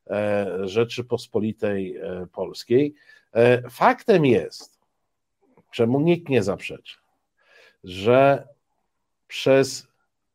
[0.06, 2.00] e, Rzeczypospolitej
[2.32, 2.94] Polskiej.
[3.70, 4.78] Faktem jest,
[5.70, 6.96] czemu nikt nie zaprzeczy,
[7.84, 8.48] że
[9.28, 9.88] przez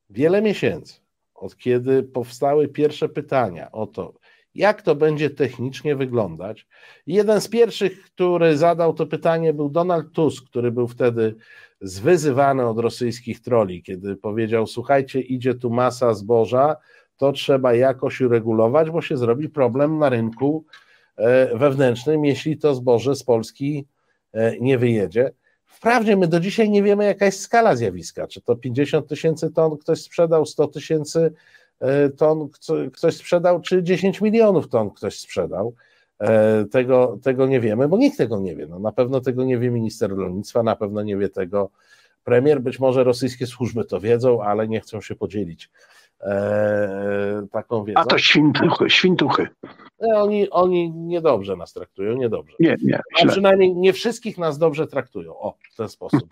[0.09, 0.99] wiele miesięcy,
[1.35, 4.13] od kiedy powstały pierwsze pytania o to,
[4.55, 6.67] jak to będzie technicznie wyglądać.
[7.07, 11.35] Jeden z pierwszych, który zadał to pytanie, był Donald Tusk, który był wtedy
[11.81, 16.75] zwyzywany od rosyjskich troli, kiedy powiedział: Słuchajcie, idzie tu masa zboża,
[17.17, 20.65] to trzeba jakoś uregulować, bo się zrobi problem na rynku
[21.15, 23.85] e, wewnętrznym, jeśli to zboże z Polski
[24.33, 25.31] e, nie wyjedzie.
[25.65, 28.27] Wprawdzie my do dzisiaj nie wiemy, jaka jest skala zjawiska.
[28.27, 31.33] Czy to 50 tysięcy ton ktoś sprzedał, 100 tysięcy
[31.81, 32.49] E, ton
[32.93, 35.75] ktoś sprzedał, czy 10 milionów ton ktoś sprzedał.
[36.21, 38.67] E, tego, tego nie wiemy, bo nikt tego nie wie.
[38.67, 41.69] No, na pewno tego nie wie minister rolnictwa, na pewno nie wie tego
[42.23, 42.61] premier.
[42.61, 45.69] Być może rosyjskie służby to wiedzą, ale nie chcą się podzielić
[46.23, 47.99] e, taką wiedzą.
[47.99, 48.89] A to świntuchy.
[48.89, 49.47] świntuchy.
[50.03, 52.55] E, oni, oni niedobrze nas traktują, niedobrze.
[52.59, 53.01] Nie, nie.
[53.23, 55.39] A przynajmniej nie wszystkich nas dobrze traktują.
[55.39, 56.21] O, w ten sposób.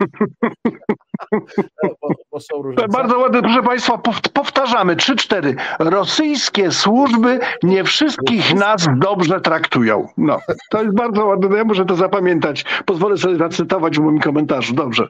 [2.02, 2.88] bo, bo są różne.
[2.88, 3.98] Bardzo ładne, proszę Państwa,
[4.32, 4.96] powtarzamy.
[4.96, 5.56] Trzy, cztery.
[5.78, 10.08] Rosyjskie służby nie wszystkich nas dobrze traktują.
[10.16, 11.56] No, to jest bardzo ładne.
[11.56, 12.64] Ja muszę to zapamiętać.
[12.84, 14.74] Pozwolę sobie zacytować w moim komentarzu.
[14.74, 15.08] Dobrze.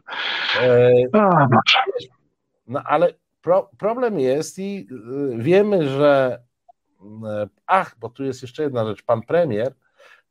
[0.62, 1.46] E, A,
[2.66, 4.88] no ale pro, problem jest i
[5.32, 6.40] y, wiemy, że
[7.26, 9.74] E, ach, bo tu jest jeszcze jedna rzecz, pan premier,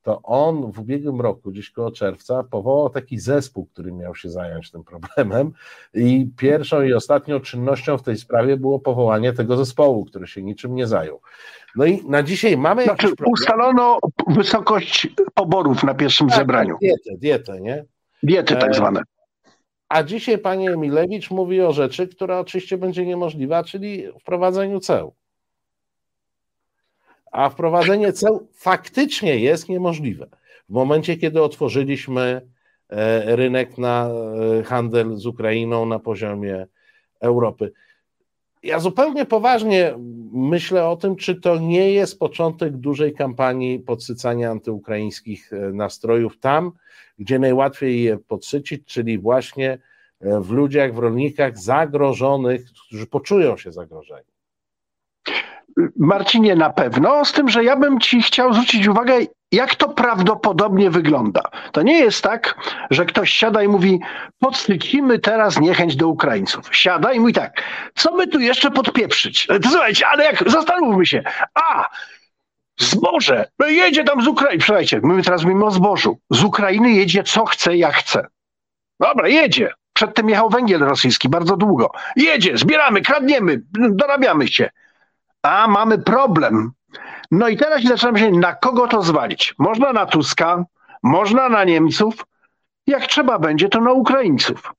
[0.02, 4.72] to on w ubiegłym roku, gdzieś koło czerwca, powołał taki zespół, który miał się zająć
[4.72, 5.52] tym problemem
[5.94, 10.76] i pierwszą i ostatnią czynnością w tej sprawie było powołanie tego zespołu, który się niczym
[10.76, 11.22] nie zajął.
[11.76, 16.74] No i na dzisiaj mamy znaczy, Ustalono wysokość poborów na pierwszym tak, zebraniu.
[16.74, 17.86] Tak, dietę, dietę, nie?
[18.24, 19.02] Diety tak e, zwane.
[19.90, 25.14] A dzisiaj pani Emilewicz mówi o rzeczy, która oczywiście będzie niemożliwa, czyli wprowadzeniu ceł
[27.32, 30.28] a wprowadzenie ceł faktycznie jest niemożliwe.
[30.70, 32.42] W momencie, kiedy otworzyliśmy
[32.90, 34.10] e, rynek na
[34.60, 36.68] e, handel z Ukrainą na poziomie
[37.20, 37.72] Europy.
[38.64, 39.94] Ja zupełnie poważnie
[40.34, 46.72] myślę o tym, czy to nie jest początek dużej kampanii podsycania antyukraińskich e, nastrojów tam,
[47.20, 49.78] gdzie najłatwiej je podsycić, czyli właśnie
[50.22, 54.28] w ludziach, w rolnikach zagrożonych, którzy poczują się zagrożeni.
[55.98, 59.14] Marcinie, na pewno, z tym, że ja bym ci chciał zwrócić uwagę,
[59.52, 61.42] jak to prawdopodobnie wygląda.
[61.72, 62.56] To nie jest tak,
[62.90, 64.00] że ktoś siada i mówi,
[64.40, 66.76] podsycimy teraz niechęć do Ukraińców.
[66.76, 67.64] Siada i mówi tak,
[67.96, 69.48] co my tu jeszcze podpieprzyć?
[69.48, 71.90] To słuchajcie, ale jak, zastanówmy się, a,
[72.80, 77.24] zboże, no jedzie tam z Ukrainy, słuchajcie, my teraz mówimy o zbożu, z Ukrainy jedzie
[77.24, 78.28] co chce, jak chce.
[79.00, 79.74] Dobra, jedzie.
[79.94, 81.92] Przedtem jechał węgiel rosyjski bardzo długo.
[82.16, 84.70] Jedzie, zbieramy, kradniemy, dorabiamy się
[85.42, 86.72] a mamy problem.
[87.32, 89.56] No i teraz zaczynamy się, na kogo to zwalić.
[89.58, 90.66] Można na Tuska,
[91.04, 92.26] można na Niemców,
[92.88, 94.74] jak trzeba będzie, to na Ukraińców.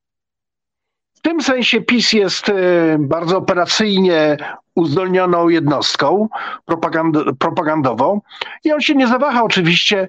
[1.15, 2.53] W tym sensie PiS jest e,
[2.99, 4.37] bardzo operacyjnie
[4.81, 6.29] uzdolnioną jednostką
[6.65, 8.21] propagand propagandową
[8.65, 10.09] i on się nie zawaha oczywiście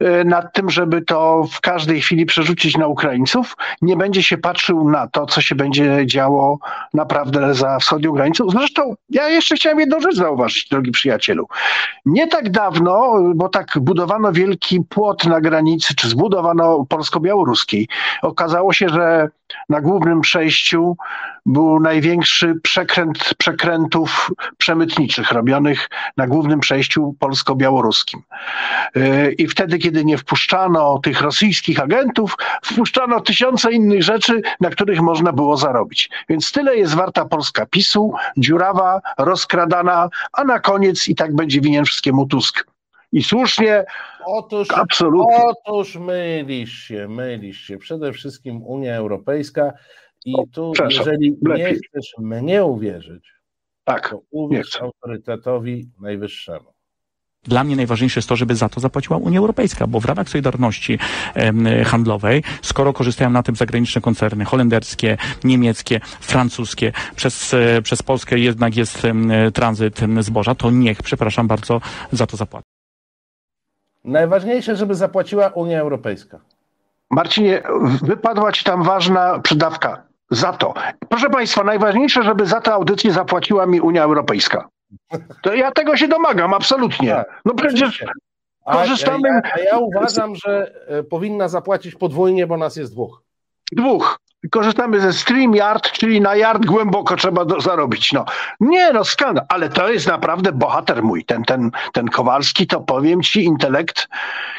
[0.00, 3.56] e, nad tym, żeby to w każdej chwili przerzucić na Ukraińców.
[3.82, 6.58] Nie będzie się patrzył na to, co się będzie działo
[6.94, 8.50] naprawdę za wschodnią granicą.
[8.50, 11.46] Zresztą ja jeszcze chciałem jedną rzecz zauważyć, drogi przyjacielu.
[12.06, 17.88] Nie tak dawno, bo tak budowano wielki płot na granicy, czy zbudowano polsko-białoruskiej.
[18.22, 19.28] Okazało się, że
[19.68, 20.96] na głównym przejściu
[21.48, 28.22] był największy przekręt przekrętów przemytniczych robionych na głównym przejściu polsko-białoruskim.
[28.94, 35.00] Yy, I wtedy, kiedy nie wpuszczano tych rosyjskich agentów, wpuszczano tysiące innych rzeczy, na których
[35.00, 36.10] można było zarobić.
[36.28, 41.84] Więc tyle jest warta Polska PiSu, dziurawa, rozkradana, a na koniec i tak będzie winien
[41.84, 42.66] wszystkiemu Tusk.
[43.12, 43.84] I słusznie,
[44.24, 45.36] otóż, absolutnie.
[45.36, 47.78] Otóż mylisz się, mylisz się.
[47.78, 49.72] Przede wszystkim Unia Europejska
[50.28, 51.64] i tu, jeżeli lepiej.
[51.64, 53.32] nie chcesz mnie uwierzyć,
[53.84, 56.72] tak, to uwierz autorytetowi najwyższemu.
[57.42, 60.98] Dla mnie najważniejsze jest to, żeby za to zapłaciła Unia Europejska, bo w ramach Solidarności
[61.86, 68.76] handlowej, skoro korzystają na tym zagraniczne koncerny holenderskie, niemieckie, francuskie, przez, e, przez Polskę jednak
[68.76, 69.02] jest
[69.54, 71.80] tranzyt zboża, to niech, przepraszam bardzo,
[72.12, 72.64] za to zapłacą.
[74.04, 76.40] Najważniejsze, żeby zapłaciła Unia Europejska.
[77.10, 77.62] Marcinie,
[78.02, 80.74] wypadła ci tam ważna przydawka za to.
[81.08, 84.68] Proszę Państwa, najważniejsze, żeby za tę audycję zapłaciła mi Unia Europejska.
[85.42, 87.10] To ja tego się domagam, absolutnie.
[87.10, 88.04] Tak, no przecież
[88.64, 89.28] korzystamy...
[89.28, 93.22] A, ja, a ja uważam, że e, powinna zapłacić podwójnie, bo nas jest dwóch.
[93.72, 94.18] Dwóch.
[94.50, 98.12] Korzystamy ze StreamYard, czyli na yard głęboko trzeba do, zarobić.
[98.12, 98.24] No.
[98.60, 101.24] Nie no, skandal, ale to jest naprawdę bohater mój.
[101.24, 104.08] Ten, ten, ten Kowalski, to powiem ci, intelekt.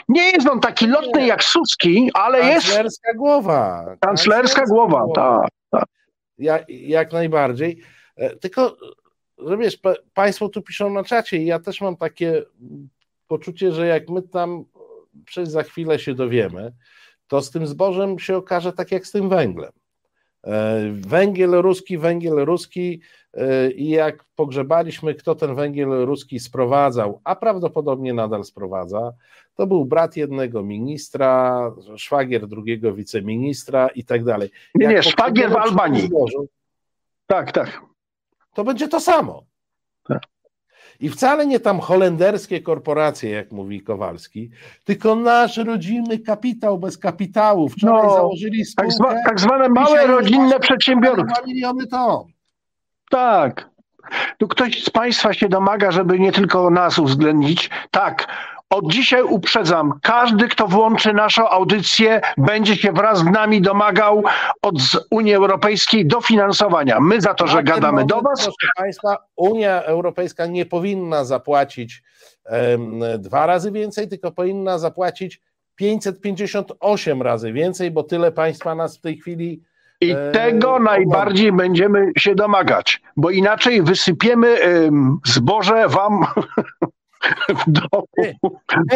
[0.09, 2.67] Nie jest on taki lotny jak Suski, ale jest...
[2.67, 3.85] Kanclerska głowa.
[3.99, 5.47] Kanclerska głowa, tak.
[6.39, 7.81] Ja, jak najbardziej.
[8.15, 8.77] E, tylko,
[9.37, 12.43] że wiesz, pa, państwo tu piszą na czacie i ja też mam takie
[13.27, 14.65] poczucie, że jak my tam
[15.25, 16.73] przez za chwilę się dowiemy,
[17.27, 19.71] to z tym zbożem się okaże tak jak z tym węglem.
[20.43, 23.01] E, węgiel ruski, węgiel ruski
[23.33, 29.13] e, i jak pogrzebaliśmy, kto ten węgiel ruski sprowadzał, a prawdopodobnie nadal sprowadza,
[29.55, 34.49] to był brat jednego ministra, szwagier drugiego wiceministra i tak dalej.
[34.75, 36.01] Nie, nie, szwagier w Albanii.
[36.01, 36.47] Zbożu,
[37.27, 37.81] tak, tak.
[38.53, 39.43] To będzie to samo.
[40.07, 40.21] Tak.
[40.99, 44.49] I wcale nie tam holenderskie korporacje, jak mówi Kowalski,
[44.83, 47.69] tylko nasz rodzimy kapitał bez kapitału.
[47.69, 48.87] Wczoraj no, założyli spółkę.
[48.87, 51.45] Tak, zwa, tak zwane małe rodzinne przedsiębiorstwa.
[51.47, 52.25] miliony ton.
[53.09, 53.69] Tak.
[54.37, 57.69] Tu ktoś z Państwa się domaga, żeby nie tylko nas uwzględnić.
[57.91, 58.27] Tak,
[58.69, 64.23] od dzisiaj uprzedzam, każdy, kto włączy naszą audycję, będzie się wraz z nami domagał
[64.61, 64.75] od
[65.11, 66.99] Unii Europejskiej dofinansowania.
[66.99, 68.39] My za to, że gadamy do Was.
[68.43, 72.03] Proszę Państwa, Unia Europejska nie powinna zapłacić
[72.45, 75.41] um, dwa razy więcej, tylko powinna zapłacić
[75.75, 79.63] 558 razy więcej, bo tyle państwa nas w tej chwili.
[80.01, 84.57] I tego najbardziej będziemy się domagać, bo inaczej wysypiemy
[85.25, 86.25] zboże Wam
[87.49, 88.07] w domu.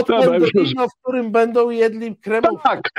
[0.08, 2.60] Pendolino, w którym będą jedli kremówkę.
[2.64, 2.90] Tak.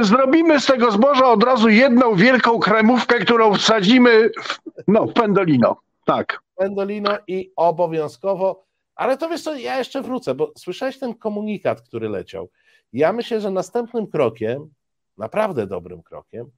[0.00, 5.76] Zrobimy z tego zboża od razu jedną wielką kremówkę, którą wsadzimy w, no, w pendolino.
[6.04, 6.40] Tak.
[6.56, 8.64] Pendolino i obowiązkowo.
[8.94, 12.48] Ale to wiesz co, ja jeszcze wrócę, bo słyszałeś ten komunikat, który leciał.
[12.92, 14.70] Ja myślę, że następnym krokiem,
[15.18, 16.50] naprawdę dobrym krokiem,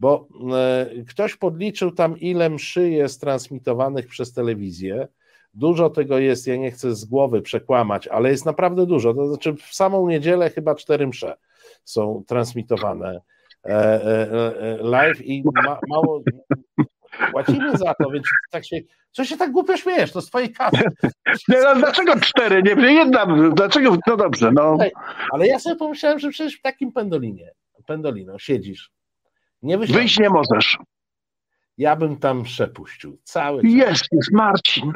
[0.00, 5.08] bo e, ktoś podliczył tam, ile mszy jest transmitowanych przez telewizję
[5.54, 9.14] Dużo tego jest, ja nie chcę z głowy przekłamać, ale jest naprawdę dużo.
[9.14, 11.36] To znaczy, w samą niedzielę chyba cztery msze
[11.84, 13.20] są transmitowane
[13.64, 14.30] e, e,
[14.60, 16.22] e, live i ma, mało
[17.32, 18.76] płacimy za to, więc tak się.
[19.12, 20.12] Co się tak głupio śmiejesz?
[20.12, 20.84] To z twojej kasy.
[21.48, 22.62] Nie, no, dlaczego cztery?
[22.62, 23.50] Nie, jedna.
[23.54, 23.96] Dlaczego?
[24.06, 24.52] No dobrze.
[24.52, 24.78] No.
[25.32, 27.50] Ale ja sobie pomyślałem, że przecież w takim pendolinie,
[27.86, 28.90] pendolino, siedzisz.
[29.62, 30.78] Nie Wyjść nie możesz.
[31.78, 33.70] Ja bym tam przepuścił cały czas.
[33.70, 34.92] Jest, jest Marcin.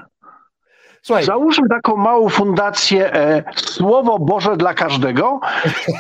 [1.07, 1.25] Słuchaj.
[1.25, 5.41] Załóżmy taką małą fundację e, Słowo Boże dla każdego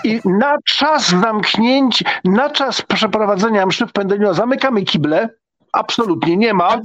[0.05, 5.28] i na czas zamknięcia, na czas przeprowadzenia mszy w Pendelino zamykamy kible,
[5.72, 6.80] absolutnie nie ma,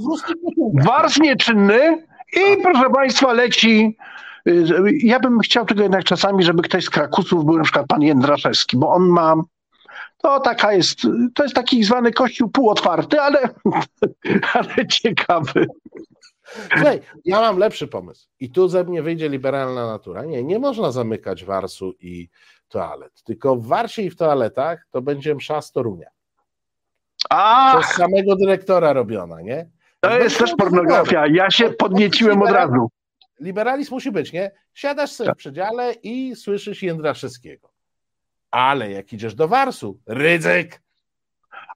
[0.74, 2.06] warz nieczynny
[2.36, 3.96] i proszę Państwa leci
[4.48, 4.64] y,
[5.02, 8.76] ja bym chciał tylko jednak czasami, żeby ktoś z Krakusów był na przykład pan Jędraszewski,
[8.76, 9.34] bo on ma
[10.22, 10.98] to taka jest,
[11.34, 13.38] to jest taki zwany kościół półotwarty, ale,
[14.54, 15.66] ale ciekawy.
[16.52, 18.28] Słuchaj, ja mam lepszy pomysł.
[18.40, 20.24] I tu ze mnie wyjdzie liberalna natura.
[20.24, 22.28] Nie, nie można zamykać warsu i
[22.68, 23.22] toalet.
[23.22, 26.10] Tylko w warsie i w toaletach to będzie msza z Torunia.
[27.30, 27.76] A!
[27.80, 29.70] Przez samego dyrektora robiona, nie?
[30.00, 31.26] To jest też pornografia.
[31.26, 32.90] Ja się podnieciłem od razu.
[33.40, 34.50] Liberalizm musi być, nie?
[34.74, 35.36] Siadasz sobie w tak.
[35.36, 37.70] przedziale i słyszysz Jędraszewskiego.
[38.50, 40.82] Ale jak idziesz do Warsu, Rydzyk,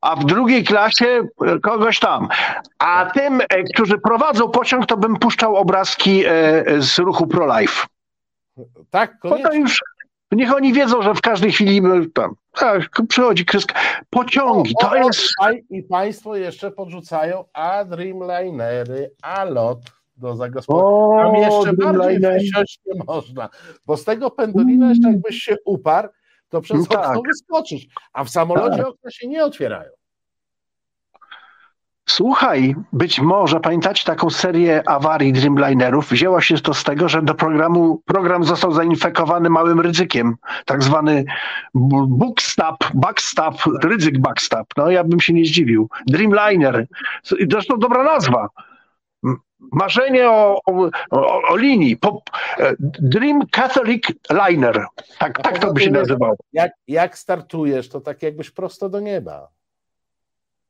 [0.04, 2.28] a w drugiej klasie e, kogoś tam.
[2.78, 6.30] A tym, e, którzy prowadzą pociąg, to bym puszczał obrazki e,
[6.78, 7.86] z ruchu pro-life.
[8.90, 9.58] Tak, koniecznie.
[9.58, 9.82] Już,
[10.32, 11.82] niech oni wiedzą, że w każdej chwili
[12.14, 13.80] tam tak, przychodzi kryska.
[14.10, 15.18] Pociągi, to jest...
[15.70, 19.78] I państwo jeszcze podrzucają a Dreamlinery, a lot
[20.16, 21.48] do zagospodarowania.
[21.48, 23.48] Tam jeszcze bardziej wsiąść nie można,
[23.86, 26.08] bo z tego pendolina jeszcze jakbyś się uparł,
[26.54, 27.06] to przez no tak.
[27.06, 28.86] okno wyskoczysz, a w samolocie tak.
[28.86, 29.90] okna się nie otwierają.
[32.06, 36.10] Słuchaj, być może pamiętacie taką serię awarii Dreamlinerów?
[36.10, 41.24] Wzięło się to z tego, że do programu program został zainfekowany małym ryzykiem, tak zwany
[41.74, 44.66] bookstab, backstab, ryzyk backstab.
[44.76, 45.88] No ja bym się nie zdziwił.
[46.06, 46.86] Dreamliner,
[47.50, 48.48] zresztą dobra nazwa
[49.72, 50.60] marzenie o,
[51.10, 51.96] o, o linii.
[51.96, 54.86] Pop, e, Dream Catholic Liner.
[55.18, 56.36] Tak, tak to by się nazywało.
[56.52, 59.48] Jak, jak startujesz, to tak jakbyś prosto do nieba.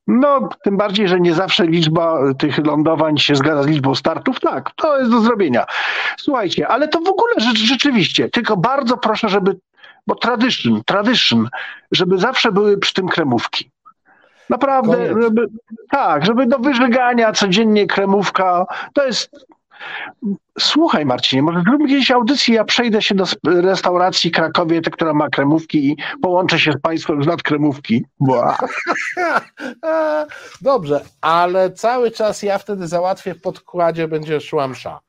[0.06, 4.40] No, tym bardziej, że nie zawsze liczba tych lądowań się zgadza z liczbą startów.
[4.40, 5.64] Tak, to jest do zrobienia.
[6.16, 9.56] Słuchajcie, ale to w ogóle rzeczywiście, tylko bardzo proszę, żeby,
[10.06, 11.48] bo tradition, tradition,
[11.92, 13.70] żeby zawsze były przy tym kremówki.
[14.50, 15.46] Naprawdę, żeby,
[15.90, 19.46] tak, żeby do wyżygania codziennie kremówka, to jest
[20.58, 25.28] Słuchaj Marcinie, może zróbmy gdzieś audycję, ja przejdę się do restauracji Krakowie, te, która ma
[25.28, 28.04] kremówki i połączę się z Państwem z nadkremówki.
[30.60, 35.00] Dobrze, ale cały czas ja wtedy załatwię w podkładzie, będzie szła msza.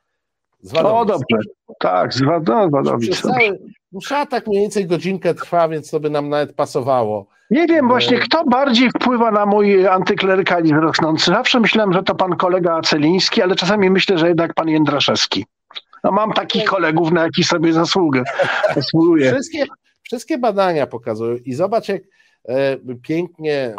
[0.84, 1.38] O, dobrze.
[1.80, 3.22] Tak, z Wadowic.
[3.22, 3.60] Cały,
[3.96, 7.28] msza tak mniej więcej godzinkę trwa, więc to by nam nawet pasowało.
[7.50, 11.26] Nie wiem właśnie, kto bardziej wpływa na mój antyklerykalizm rosnący.
[11.26, 15.46] Zawsze myślałem, że to pan kolega Celiński, ale czasami myślę, że jednak pan Jędraszewski.
[16.04, 18.24] No mam takich kolegów, na jakich sobie zasługę.
[18.76, 19.32] zasługuję.
[19.32, 19.66] Wszystkie,
[20.04, 22.02] wszystkie badania pokazują i zobacz, jak
[22.48, 23.76] e, pięknie,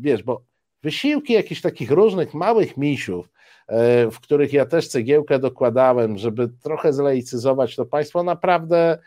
[0.00, 0.42] wiesz, bo
[0.82, 3.28] wysiłki jakichś takich różnych małych misiów,
[3.68, 8.98] e, w których ja też cegiełkę dokładałem, żeby trochę zlaicyzować to państwo, naprawdę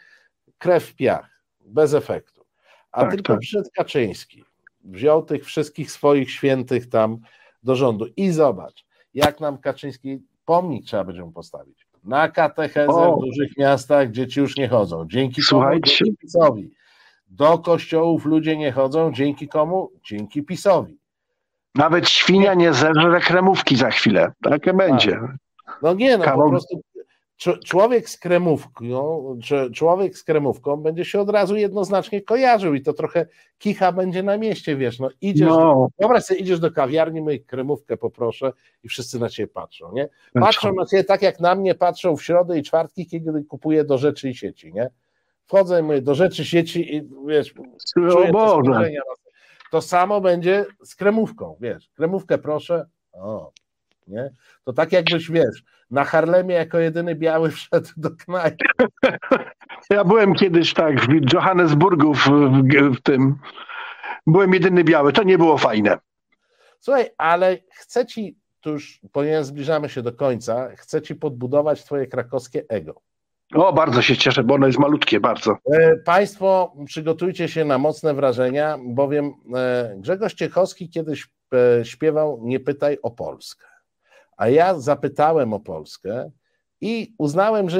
[0.57, 2.45] krew w piach, bez efektu.
[2.91, 3.39] A tak, tylko tak.
[3.39, 4.43] przyszedł Kaczyński,
[4.83, 7.17] wziął tych wszystkich swoich świętych tam
[7.63, 11.87] do rządu i zobacz, jak nam Kaczyński pomnik trzeba będzie mu postawić.
[12.03, 13.17] Na katechezę o.
[13.17, 15.07] w dużych miastach dzieci już nie chodzą.
[15.07, 16.05] Dzięki Słuchajcie.
[16.05, 16.17] komu?
[16.17, 16.71] PiSowi.
[17.27, 19.11] Do kościołów ludzie nie chodzą.
[19.13, 19.91] Dzięki komu?
[20.03, 20.97] Dzięki PiSowi.
[21.75, 24.31] Nawet świnia nie zerze kremówki za chwilę.
[24.43, 25.19] Takie będzie.
[25.81, 26.81] No nie, no po prostu
[27.65, 29.39] człowiek z kremówką,
[29.73, 33.25] człowiek z kremówką będzie się od razu jednoznacznie kojarzył i to trochę
[33.57, 35.87] kicha będzie na mieście, wiesz, no idziesz, no.
[35.99, 40.09] dobra sobie idziesz do kawiarni, my kremówkę poproszę i wszyscy na ciebie patrzą, nie?
[40.33, 43.97] Patrzą na ciebie tak jak na mnie patrzą w środę i czwartki, kiedy kupuję do
[43.97, 44.89] rzeczy i sieci, nie?
[45.45, 47.53] Wchodzę mówię, do rzeczy sieci i wiesz,
[47.93, 48.61] czuję to,
[49.71, 53.51] to samo będzie z kremówką, wiesz, kremówkę proszę, o,
[54.07, 54.31] nie?
[54.63, 58.65] To tak jakbyś, wiesz, na Harlemie jako jedyny biały wszedł do knajpy.
[59.89, 63.35] Ja byłem kiedyś tak w Johannesburgu w, w, w tym.
[64.27, 65.13] Byłem jedyny biały.
[65.13, 65.97] To nie było fajne.
[66.79, 72.07] Słuchaj, ale chcę ci, tu już ponieważ zbliżamy się do końca, chcę ci podbudować twoje
[72.07, 73.01] krakowskie ego.
[73.55, 75.57] O, bardzo się cieszę, bo ono jest malutkie, bardzo.
[75.71, 82.59] E, państwo przygotujcie się na mocne wrażenia, bowiem e, Grzegorz Ciechowski kiedyś e, śpiewał Nie
[82.59, 83.67] pytaj o Polskę.
[84.37, 86.31] A ja zapytałem o Polskę
[86.81, 87.79] i uznałem, że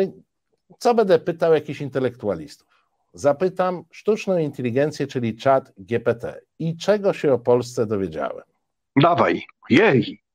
[0.80, 2.68] co będę pytał jakichś intelektualistów?
[3.14, 6.40] Zapytam sztuczną inteligencję, czyli czat GPT.
[6.60, 8.44] I czego się o Polsce dowiedziałem?
[9.02, 10.27] Dawaj, jej.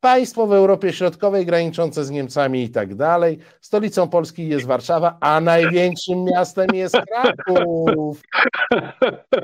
[0.00, 3.38] Państwo w Europie Środkowej graniczące z Niemcami i tak dalej.
[3.60, 8.22] Stolicą Polski jest Warszawa, a największym miastem jest Kraków.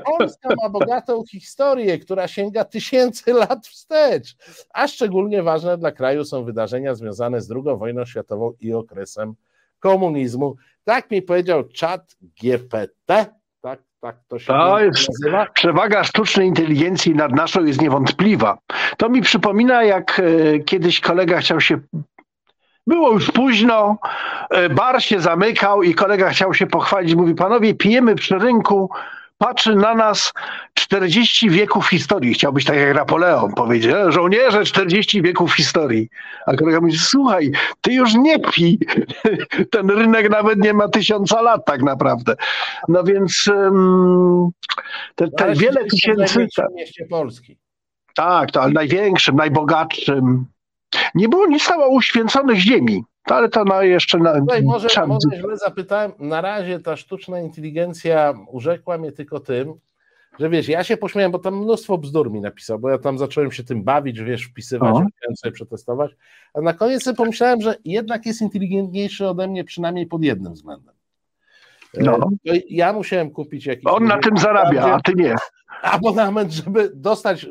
[0.05, 4.35] Polska ma bogatą historię, która sięga tysięcy lat wstecz,
[4.73, 9.33] a szczególnie ważne dla kraju są wydarzenia związane z II wojną światową i okresem
[9.79, 10.55] komunizmu.
[10.83, 13.25] Tak mi powiedział czat GPT,
[14.01, 15.45] tak, to się to jest, nazywa.
[15.53, 18.57] Przewaga sztucznej inteligencji nad naszą jest niewątpliwa.
[18.97, 21.79] To mi przypomina, jak e, kiedyś kolega chciał się
[22.87, 23.97] było już późno,
[24.49, 27.15] e, bar się zamykał i kolega chciał się pochwalić.
[27.15, 28.89] Mówi, panowie, pijemy przy rynku,
[29.37, 30.33] patrzy na nas
[30.73, 32.33] 40 wieków historii.
[32.33, 36.09] Chciał być tak jak Napoleon, powiedział, żołnierze 40 wieków historii.
[36.45, 38.79] A kolega mówi, słuchaj, ty już nie pij.
[39.71, 42.35] Ten rynek nawet nie ma tysiąca lat tak naprawdę.
[42.87, 44.49] No więc um,
[45.15, 46.47] te, te wiele tysięcy...
[46.71, 47.57] W mieście Polski.
[48.15, 50.45] Tak, to ale największym, najbogatszym.
[51.15, 53.03] Nie było nic stało uświęconych ziemi.
[53.29, 54.39] Ale to na jeszcze na.
[54.39, 56.11] Tutaj może, może źle zapytałem.
[56.19, 59.73] Na razie ta sztuczna inteligencja urzekła mnie tylko tym,
[60.39, 63.51] że wiesz, ja się pośmiałem, bo tam mnóstwo bzdur mi napisał, bo ja tam zacząłem
[63.51, 66.11] się tym bawić, wiesz, wpisywać, chciałem sobie przetestować,
[66.53, 70.96] a na koniec sobie pomyślałem, że jednak jest inteligentniejszy ode mnie przynajmniej pod jednym względem.
[71.93, 72.29] No.
[72.49, 73.85] E, ja musiałem kupić jakiś.
[73.87, 75.35] On na tym zarabia, a ty nie.
[75.81, 77.45] Abonament, żeby dostać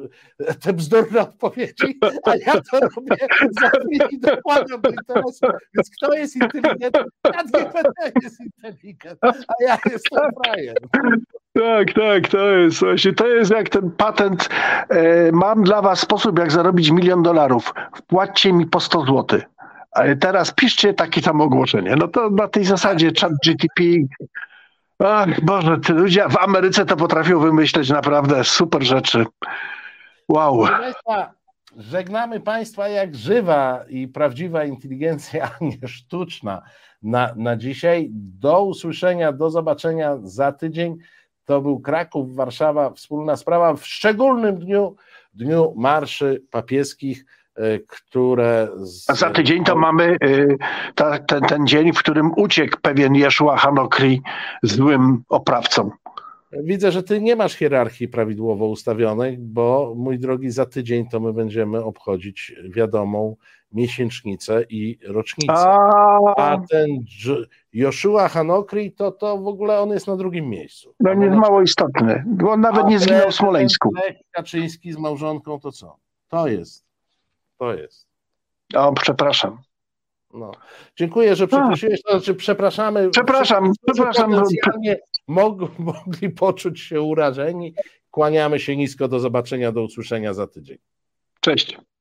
[0.60, 3.16] te bzdurne odpowiedzi, a ja to robię
[3.60, 5.46] za chwilę dokładam do interesu.
[5.74, 7.04] Więc kto jest inteligentny?
[7.24, 10.76] Ja GPT jest inteligent, a ja jestem frajer.
[11.52, 14.48] Tak, tak, to jest właśnie, to jest jak ten patent.
[14.88, 17.74] E, mam dla was sposób, jak zarobić milion dolarów.
[17.94, 19.55] Wpłaccie mi po 100 złotych
[20.20, 21.96] teraz piszcie takie samo ogłoszenie.
[21.96, 23.82] No to na tej zasadzie chat GTP.
[24.98, 29.26] Ach Boże, ty ludzie w Ameryce to potrafią wymyśleć naprawdę super rzeczy.
[30.28, 30.66] Wow.
[31.76, 36.62] Żegnamy Państwa jak żywa i prawdziwa inteligencja, a nie sztuczna
[37.02, 38.08] na, na dzisiaj.
[38.12, 40.96] Do usłyszenia, do zobaczenia za tydzień.
[41.44, 44.96] To był Kraków, Warszawa, wspólna sprawa w szczególnym dniu,
[45.34, 47.24] dniu marszy papieskich.
[47.58, 48.68] Y, które.
[48.76, 49.10] Z...
[49.10, 50.56] A za tydzień to mamy y,
[50.94, 54.22] ta, ten, ten dzień, w którym uciekł pewien Jeszua Hanokri
[54.62, 55.90] złym oprawcą.
[56.52, 61.32] Widzę, że ty nie masz hierarchii prawidłowo ustawionej, bo mój drogi, za tydzień to my
[61.32, 63.36] będziemy obchodzić wiadomą
[63.72, 65.52] miesięcznicę i rocznicę.
[66.36, 66.88] A ten
[67.72, 70.94] Joshua Hanokri, to, to w ogóle on jest na drugim miejscu.
[71.00, 73.90] No nie jest mało istotny, bo on nawet nie zginął w Smoleńsku.
[74.30, 75.96] Kaczyński z małżonką, to co?
[76.28, 76.85] To jest.
[77.58, 78.06] To jest.
[78.74, 79.58] O, przepraszam.
[80.34, 80.52] No.
[80.96, 82.02] Dziękuję, że przeprosiłeś.
[82.02, 83.10] To znaczy, przepraszamy.
[83.10, 84.42] Przepraszam, przepraszam.
[85.28, 87.74] Mogli, mogli poczuć się urażeni.
[88.10, 89.08] Kłaniamy się nisko.
[89.08, 90.78] Do zobaczenia, do usłyszenia za tydzień.
[91.40, 91.78] Cześć.